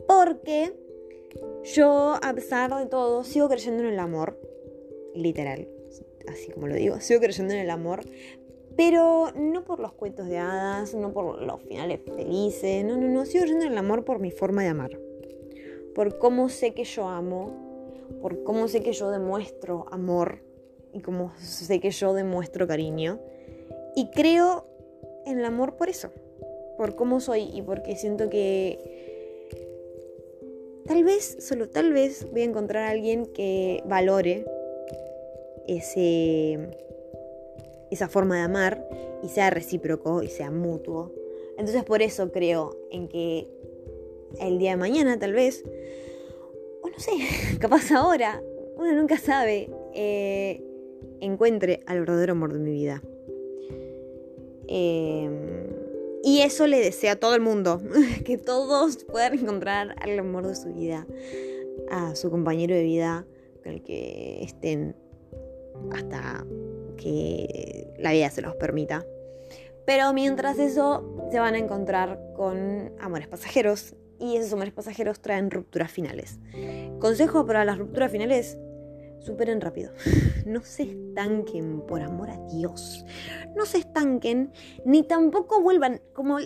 Porque 0.07 0.73
yo, 1.63 2.15
a 2.21 2.33
pesar 2.33 2.73
de 2.75 2.85
todo, 2.85 3.23
sigo 3.23 3.49
creyendo 3.49 3.83
en 3.83 3.89
el 3.89 3.99
amor, 3.99 4.39
literal, 5.13 5.67
así 6.27 6.51
como 6.51 6.67
lo 6.67 6.75
digo, 6.75 6.99
sigo 6.99 7.21
creyendo 7.21 7.53
en 7.53 7.61
el 7.61 7.69
amor, 7.69 8.01
pero 8.75 9.31
no 9.35 9.63
por 9.63 9.79
los 9.79 9.93
cuentos 9.93 10.27
de 10.27 10.37
hadas, 10.37 10.93
no 10.93 11.11
por 11.13 11.41
los 11.41 11.61
finales 11.63 12.01
felices, 12.05 12.85
no, 12.85 12.97
no, 12.97 13.07
no, 13.07 13.25
sigo 13.25 13.43
creyendo 13.43 13.65
en 13.65 13.71
el 13.71 13.77
amor 13.77 14.03
por 14.03 14.19
mi 14.19 14.31
forma 14.31 14.63
de 14.63 14.69
amar, 14.69 14.99
por 15.95 16.17
cómo 16.19 16.49
sé 16.49 16.73
que 16.73 16.83
yo 16.83 17.07
amo 17.07 17.67
por 18.21 18.43
cómo 18.43 18.67
sé 18.67 18.81
que 18.81 18.93
yo 18.93 19.11
demuestro 19.11 19.85
amor 19.91 20.39
y 20.93 21.01
cómo 21.01 21.33
sé 21.39 21.79
que 21.79 21.91
yo 21.91 22.13
demuestro 22.13 22.67
cariño. 22.67 23.19
Y 23.95 24.09
creo 24.11 24.65
en 25.25 25.39
el 25.39 25.45
amor 25.45 25.75
por 25.75 25.89
eso, 25.89 26.09
por 26.77 26.95
cómo 26.95 27.19
soy 27.19 27.49
y 27.53 27.61
porque 27.61 27.95
siento 27.95 28.29
que 28.29 28.79
tal 30.85 31.03
vez, 31.03 31.37
solo 31.39 31.69
tal 31.69 31.93
vez, 31.93 32.29
voy 32.31 32.41
a 32.41 32.45
encontrar 32.45 32.83
a 32.83 32.89
alguien 32.89 33.25
que 33.25 33.83
valore 33.85 34.45
ese, 35.67 36.59
esa 37.91 38.07
forma 38.07 38.37
de 38.37 38.41
amar 38.41 38.87
y 39.23 39.29
sea 39.29 39.49
recíproco 39.49 40.23
y 40.23 40.27
sea 40.27 40.51
mutuo. 40.51 41.13
Entonces 41.57 41.83
por 41.83 42.01
eso 42.01 42.31
creo 42.31 42.77
en 42.91 43.07
que 43.07 43.47
el 44.39 44.59
día 44.59 44.71
de 44.71 44.77
mañana 44.77 45.17
tal 45.17 45.33
vez 45.33 45.63
no 46.89 46.99
sé, 46.99 47.11
capaz 47.59 47.91
ahora, 47.91 48.41
uno 48.75 48.93
nunca 48.93 49.17
sabe, 49.17 49.69
eh, 49.93 50.63
encuentre 51.19 51.81
al 51.85 51.99
verdadero 51.99 52.33
amor 52.33 52.53
de 52.53 52.59
mi 52.59 52.71
vida. 52.71 53.01
Em, 54.67 55.67
y 56.23 56.41
eso 56.41 56.67
le 56.67 56.79
deseo 56.79 57.13
a 57.13 57.15
todo 57.15 57.35
el 57.35 57.41
mundo, 57.41 57.81
que 58.25 58.37
todos 58.37 59.03
puedan 59.05 59.33
encontrar 59.35 59.95
al 60.01 60.19
amor 60.19 60.47
de 60.47 60.55
su 60.55 60.73
vida, 60.73 61.07
a 61.89 62.15
su 62.15 62.29
compañero 62.29 62.75
de 62.75 62.83
vida 62.83 63.25
con 63.63 63.73
el 63.73 63.83
que 63.83 64.43
estén 64.43 64.95
hasta 65.91 66.45
que 66.97 67.93
la 67.97 68.11
vida 68.11 68.29
se 68.29 68.41
los 68.41 68.55
permita. 68.55 69.05
Pero 69.85 70.11
mientras 70.13 70.59
eso, 70.59 71.29
se 71.31 71.39
van 71.39 71.55
a 71.55 71.59
encontrar 71.59 72.19
con 72.35 72.91
amores 72.99 73.27
pasajeros 73.27 73.95
y 74.19 74.35
esos 74.35 74.53
amores 74.53 74.73
pasajeros 74.73 75.21
traen 75.21 75.51
rupturas 75.51 75.91
finales. 75.91 76.39
Consejo 76.99 77.45
para 77.45 77.63
las 77.63 77.77
rupturas 77.77 78.11
finales, 78.11 78.57
superen 79.27 79.61
rápido. 79.61 79.91
No 80.45 80.61
se 80.61 80.83
estanquen, 80.83 81.81
por 81.81 82.01
amor 82.01 82.29
a 82.29 82.37
Dios. 82.47 83.05
No 83.55 83.65
se 83.65 83.79
estanquen, 83.79 84.53
ni 84.85 85.03
tampoco 85.03 85.61
vuelvan 85.61 85.99
como... 86.13 86.37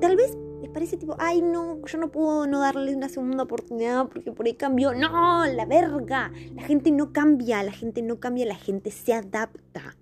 Tal 0.00 0.16
vez 0.16 0.36
les 0.60 0.70
parece 0.70 0.98
tipo, 0.98 1.16
ay 1.18 1.40
no, 1.40 1.80
yo 1.86 1.98
no 1.98 2.10
puedo 2.10 2.46
no 2.46 2.60
darle 2.60 2.94
una 2.94 3.08
segunda 3.08 3.44
oportunidad 3.44 4.08
porque 4.08 4.32
por 4.32 4.44
ahí 4.44 4.54
cambió. 4.54 4.92
No, 4.92 5.46
la 5.46 5.64
verga. 5.64 6.30
La 6.54 6.62
gente 6.62 6.90
no 6.90 7.12
cambia, 7.12 7.62
la 7.62 7.72
gente 7.72 8.02
no 8.02 8.20
cambia, 8.20 8.44
la 8.44 8.56
gente 8.56 8.90
se 8.90 9.14
adapta. 9.14 9.96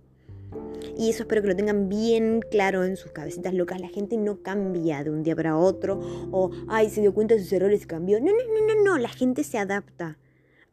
Y 0.97 1.11
eso 1.11 1.23
espero 1.23 1.43
que 1.43 1.49
lo 1.49 1.57
tengan 1.57 1.89
bien 1.89 2.41
claro 2.51 2.85
en 2.85 2.97
sus 2.97 3.13
cabecitas 3.13 3.55
locas. 3.55 3.81
La 3.81 3.89
gente 3.89 4.17
no 4.17 4.43
cambia 4.43 5.05
de 5.05 5.11
un 5.11 5.23
día 5.23 5.37
para 5.37 5.57
otro. 5.57 6.01
O, 6.33 6.51
ay, 6.69 6.91
se 6.91 7.01
dio 7.01 7.15
cuenta 7.15 7.35
de 7.35 7.41
sus 7.41 7.53
errores 7.53 7.85
y 7.85 7.87
cambió. 7.87 8.19
No, 8.21 8.27
no, 8.27 8.67
no, 8.67 8.75
no, 8.75 8.85
no. 8.85 8.99
La 8.99 9.09
gente 9.09 9.45
se 9.45 9.59
adapta. 9.59 10.19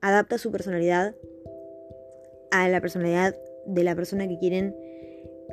Adapta 0.06 0.38
su 0.38 0.52
personalidad 0.52 1.16
a 2.52 2.70
la 2.70 2.80
personalidad 2.80 3.36
de 3.66 3.84
la 3.84 3.96
persona 3.96 4.28
que 4.28 4.38
quieren 4.38 4.76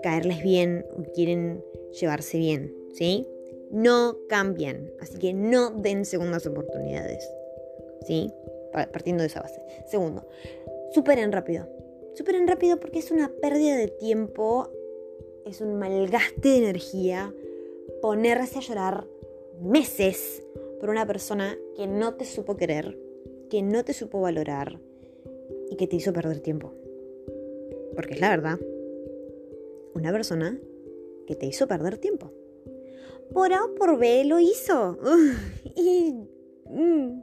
caerles 0.02 0.42
bien 0.42 0.84
o 0.96 1.02
quieren 1.14 1.64
llevarse 1.98 2.38
bien. 2.38 2.74
¿Sí? 2.92 3.26
No 3.70 4.18
cambian. 4.28 4.90
Así 5.00 5.18
que 5.18 5.32
no 5.32 5.70
den 5.70 6.04
segundas 6.04 6.46
oportunidades. 6.46 7.26
¿Sí? 8.06 8.30
Partiendo 8.92 9.22
de 9.22 9.28
esa 9.28 9.40
base. 9.40 9.62
Segundo, 9.86 10.28
superen 10.92 11.32
rápido 11.32 11.66
superen 12.14 12.46
rápido 12.46 12.78
porque 12.78 12.98
es 12.98 13.10
una 13.10 13.28
pérdida 13.28 13.76
de 13.76 13.88
tiempo, 13.88 14.70
es 15.46 15.60
un 15.60 15.78
malgaste 15.78 16.48
de 16.48 16.58
energía 16.58 17.34
ponerse 18.00 18.58
a 18.58 18.62
llorar 18.62 19.06
meses 19.60 20.42
por 20.80 20.90
una 20.90 21.06
persona 21.06 21.56
que 21.76 21.86
no 21.86 22.14
te 22.14 22.24
supo 22.24 22.56
querer, 22.56 22.98
que 23.52 23.60
no 23.60 23.84
te 23.84 23.92
supo 23.92 24.22
valorar 24.22 24.80
y 25.68 25.76
que 25.76 25.86
te 25.86 25.96
hizo 25.96 26.14
perder 26.14 26.40
tiempo. 26.40 26.72
Porque 27.94 28.14
es 28.14 28.20
la 28.20 28.30
verdad, 28.30 28.58
una 29.94 30.10
persona 30.10 30.58
que 31.26 31.36
te 31.36 31.44
hizo 31.44 31.68
perder 31.68 31.98
tiempo. 31.98 32.32
Por 33.34 33.52
A 33.52 33.62
o 33.62 33.74
por 33.74 33.98
B 33.98 34.24
lo 34.24 34.40
hizo. 34.40 34.98
y... 35.76 36.14
Mm. 36.64 37.22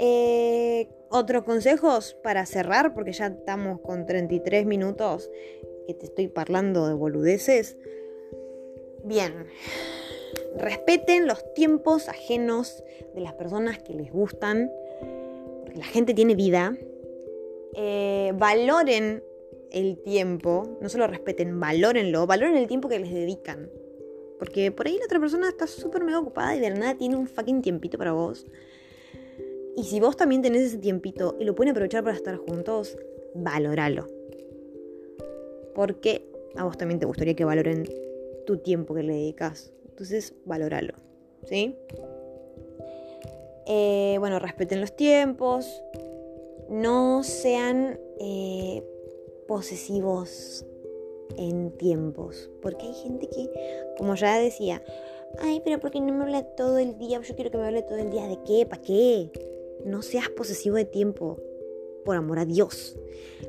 Eh, 0.00 0.88
otros 1.08 1.44
consejos 1.44 2.16
para 2.24 2.44
cerrar, 2.44 2.94
porque 2.94 3.12
ya 3.12 3.28
estamos 3.28 3.80
con 3.80 4.06
33 4.06 4.66
minutos 4.66 5.30
que 5.86 5.94
te 5.94 6.06
estoy 6.06 6.32
hablando 6.34 6.88
de 6.88 6.94
boludeces. 6.94 7.76
Bien, 9.04 9.46
respeten 10.56 11.26
los 11.26 11.54
tiempos 11.54 12.08
ajenos 12.08 12.82
de 13.14 13.20
las 13.20 13.34
personas 13.34 13.78
que 13.78 13.94
les 13.94 14.12
gustan, 14.12 14.70
porque 15.62 15.78
la 15.78 15.84
gente 15.84 16.14
tiene 16.14 16.34
vida. 16.34 16.76
Eh, 17.74 18.32
valoren 18.36 19.22
el 19.70 19.98
tiempo, 20.02 20.78
no 20.80 20.88
solo 20.88 21.06
respeten, 21.06 21.58
valórenlo, 21.58 22.26
valoren 22.26 22.56
el 22.56 22.66
tiempo 22.66 22.88
que 22.88 22.98
les 22.98 23.12
dedican. 23.12 23.70
Porque 24.38 24.72
por 24.72 24.86
ahí 24.86 24.98
la 24.98 25.04
otra 25.04 25.20
persona 25.20 25.48
está 25.48 25.66
súper 25.66 26.04
mega 26.04 26.18
ocupada 26.18 26.54
y 26.56 26.60
de 26.60 26.70
nada 26.70 26.96
tiene 26.96 27.16
un 27.16 27.26
fucking 27.26 27.62
tiempito 27.62 27.96
para 27.96 28.12
vos. 28.12 28.46
Y 29.76 29.84
si 29.84 30.00
vos 30.00 30.16
también 30.16 30.42
tenés 30.42 30.62
ese 30.62 30.78
tiempito 30.78 31.36
y 31.40 31.44
lo 31.44 31.54
pueden 31.54 31.70
aprovechar 31.70 32.04
para 32.04 32.16
estar 32.16 32.36
juntos, 32.36 32.98
valoralo. 33.34 34.06
Porque 35.74 36.26
a 36.56 36.64
vos 36.64 36.76
también 36.76 37.00
te 37.00 37.06
gustaría 37.06 37.34
que 37.34 37.44
valoren 37.44 37.88
tu 38.44 38.58
tiempo 38.58 38.94
que 38.94 39.02
le 39.02 39.14
dedicas. 39.14 39.72
Entonces, 39.92 40.34
valoralo. 40.44 40.94
¿Sí? 41.44 41.76
Eh, 43.66 44.16
bueno, 44.18 44.38
respeten 44.38 44.80
los 44.80 44.96
tiempos. 44.96 45.82
No 46.68 47.22
sean 47.22 48.00
eh, 48.18 48.82
posesivos 49.46 50.66
en 51.36 51.70
tiempos. 51.76 52.50
Porque 52.60 52.86
hay 52.86 52.94
gente 52.94 53.28
que, 53.28 53.48
como 53.96 54.14
ya 54.16 54.38
decía, 54.38 54.82
ay, 55.38 55.60
pero 55.64 55.78
¿por 55.78 55.90
qué 55.90 56.00
no 56.00 56.12
me 56.12 56.24
habla 56.24 56.42
todo 56.42 56.78
el 56.78 56.98
día? 56.98 57.20
Yo 57.20 57.34
quiero 57.34 57.50
que 57.50 57.58
me 57.58 57.66
hable 57.66 57.82
todo 57.82 57.98
el 57.98 58.10
día. 58.10 58.26
¿De 58.26 58.38
qué? 58.44 58.66
¿Para 58.66 58.82
qué? 58.82 59.30
no 59.84 60.02
seas 60.02 60.28
posesivo 60.30 60.76
de 60.76 60.84
tiempo, 60.84 61.38
por 62.04 62.16
amor 62.16 62.38
a 62.38 62.44
Dios. 62.44 62.96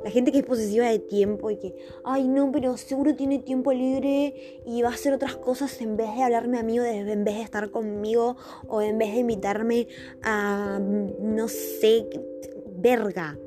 La 0.03 0.09
gente 0.09 0.31
que 0.31 0.39
es 0.39 0.45
posesiva 0.45 0.89
de 0.89 0.99
tiempo 0.99 1.49
y 1.51 1.57
que, 1.57 1.75
ay 2.03 2.27
no, 2.27 2.51
pero 2.51 2.77
seguro 2.77 3.15
tiene 3.15 3.39
tiempo 3.39 3.71
libre 3.71 4.61
y 4.65 4.81
va 4.81 4.89
a 4.89 4.93
hacer 4.93 5.13
otras 5.13 5.35
cosas 5.35 5.79
en 5.81 5.97
vez 5.97 6.13
de 6.15 6.23
hablarme 6.23 6.59
a 6.59 6.63
mí 6.63 6.79
o 6.79 6.85
en 6.85 7.23
vez 7.23 7.35
de 7.35 7.41
estar 7.41 7.69
conmigo 7.69 8.35
o 8.67 8.81
en 8.81 8.97
vez 8.97 9.13
de 9.13 9.19
invitarme 9.19 9.87
a, 10.23 10.79
no 10.79 11.47
sé, 11.47 12.07
verga. 12.75 13.37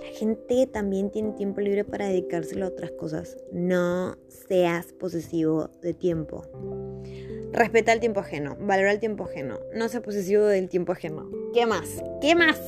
La 0.00 0.08
gente 0.18 0.66
también 0.66 1.10
tiene 1.10 1.32
tiempo 1.32 1.60
libre 1.60 1.84
para 1.84 2.08
dedicárselo 2.08 2.66
a 2.66 2.68
otras 2.68 2.90
cosas. 2.92 3.36
No 3.52 4.16
seas 4.26 4.92
posesivo 4.92 5.70
de 5.80 5.94
tiempo. 5.94 6.42
Respeta 7.52 7.92
el 7.92 8.00
tiempo 8.00 8.20
ajeno, 8.20 8.56
valora 8.58 8.92
el 8.92 8.98
tiempo 8.98 9.24
ajeno, 9.24 9.58
no 9.74 9.88
seas 9.88 10.02
posesivo 10.02 10.46
del 10.46 10.70
tiempo 10.70 10.92
ajeno. 10.92 11.30
¿Qué 11.52 11.66
más? 11.66 12.02
¿Qué 12.22 12.34
más? 12.34 12.58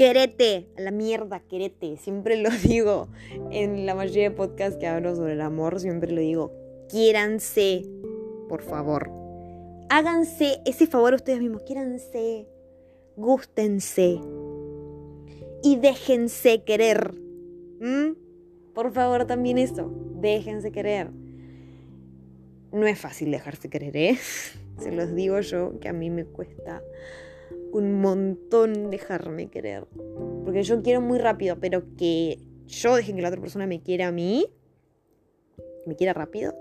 Querete, 0.00 0.66
a 0.78 0.80
la 0.80 0.92
mierda, 0.92 1.40
querete. 1.40 1.98
Siempre 1.98 2.38
lo 2.38 2.48
digo 2.64 3.08
en 3.50 3.84
la 3.84 3.94
mayoría 3.94 4.30
de 4.30 4.34
podcasts 4.34 4.78
que 4.78 4.86
hablo 4.86 5.14
sobre 5.14 5.34
el 5.34 5.42
amor, 5.42 5.78
siempre 5.78 6.10
lo 6.10 6.22
digo. 6.22 6.54
Quiéranse, 6.88 7.82
por 8.48 8.62
favor. 8.62 9.10
Háganse 9.90 10.62
ese 10.64 10.86
favor 10.86 11.12
a 11.12 11.16
ustedes 11.16 11.40
mismos, 11.40 11.64
quiéranse, 11.64 12.48
gústense 13.14 14.18
y 15.62 15.76
déjense 15.76 16.64
querer. 16.64 17.12
¿Mm? 17.80 18.12
Por 18.72 18.92
favor, 18.92 19.26
también 19.26 19.58
eso, 19.58 19.92
déjense 20.14 20.72
querer. 20.72 21.10
No 22.72 22.86
es 22.86 22.98
fácil 22.98 23.32
dejarse 23.32 23.68
querer, 23.68 23.94
¿eh? 23.98 24.18
Se 24.78 24.92
los 24.92 25.14
digo 25.14 25.38
yo, 25.40 25.78
que 25.78 25.90
a 25.90 25.92
mí 25.92 26.08
me 26.08 26.24
cuesta 26.24 26.82
un 27.72 28.00
montón 28.00 28.90
dejarme 28.90 29.48
querer. 29.48 29.86
Porque 30.44 30.62
yo 30.62 30.82
quiero 30.82 31.00
muy 31.00 31.18
rápido, 31.18 31.58
pero 31.60 31.84
que 31.96 32.38
yo 32.66 32.96
deje 32.96 33.14
que 33.14 33.22
la 33.22 33.28
otra 33.28 33.40
persona 33.40 33.66
me 33.66 33.82
quiera 33.82 34.08
a 34.08 34.12
mí, 34.12 34.46
me 35.86 35.96
quiera 35.96 36.12
rápido, 36.12 36.54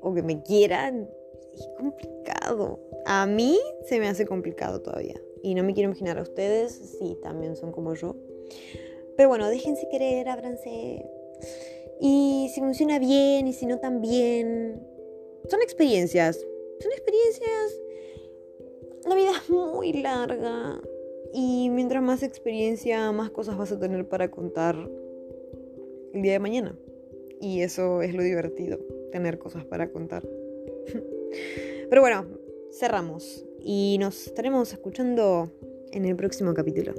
o 0.00 0.14
que 0.14 0.22
me 0.22 0.42
quiera, 0.42 0.88
es 0.88 1.68
complicado. 1.78 2.80
A 3.06 3.26
mí 3.26 3.58
se 3.86 3.98
me 3.98 4.08
hace 4.08 4.26
complicado 4.26 4.80
todavía. 4.80 5.20
Y 5.42 5.54
no 5.54 5.62
me 5.62 5.74
quiero 5.74 5.90
imaginar 5.90 6.18
a 6.18 6.22
ustedes 6.22 6.98
si 6.98 7.16
también 7.22 7.56
son 7.56 7.70
como 7.70 7.94
yo. 7.94 8.16
Pero 9.16 9.28
bueno, 9.28 9.48
déjense 9.48 9.88
querer, 9.88 10.28
ábranse. 10.28 11.04
Y 12.00 12.50
si 12.52 12.60
funciona 12.60 12.98
bien 12.98 13.46
y 13.46 13.52
si 13.52 13.66
no 13.66 13.78
tan 13.78 14.00
bien, 14.00 14.82
son 15.48 15.62
experiencias. 15.62 16.38
Son 16.80 16.92
experiencias. 16.92 17.83
La 19.06 19.14
vida 19.14 19.32
es 19.42 19.50
muy 19.50 19.92
larga. 19.92 20.80
Y 21.32 21.68
mientras 21.70 22.02
más 22.02 22.22
experiencia, 22.22 23.10
más 23.12 23.30
cosas 23.30 23.56
vas 23.58 23.72
a 23.72 23.78
tener 23.78 24.08
para 24.08 24.30
contar 24.30 24.76
el 26.12 26.22
día 26.22 26.32
de 26.32 26.38
mañana. 26.38 26.78
Y 27.40 27.60
eso 27.60 28.02
es 28.02 28.14
lo 28.14 28.22
divertido, 28.22 28.78
tener 29.10 29.38
cosas 29.38 29.64
para 29.64 29.90
contar. 29.90 30.26
Pero 31.90 32.00
bueno, 32.00 32.26
cerramos 32.70 33.44
y 33.60 33.96
nos 33.98 34.26
estaremos 34.26 34.72
escuchando 34.72 35.50
en 35.92 36.04
el 36.04 36.16
próximo 36.16 36.54
capítulo. 36.54 36.94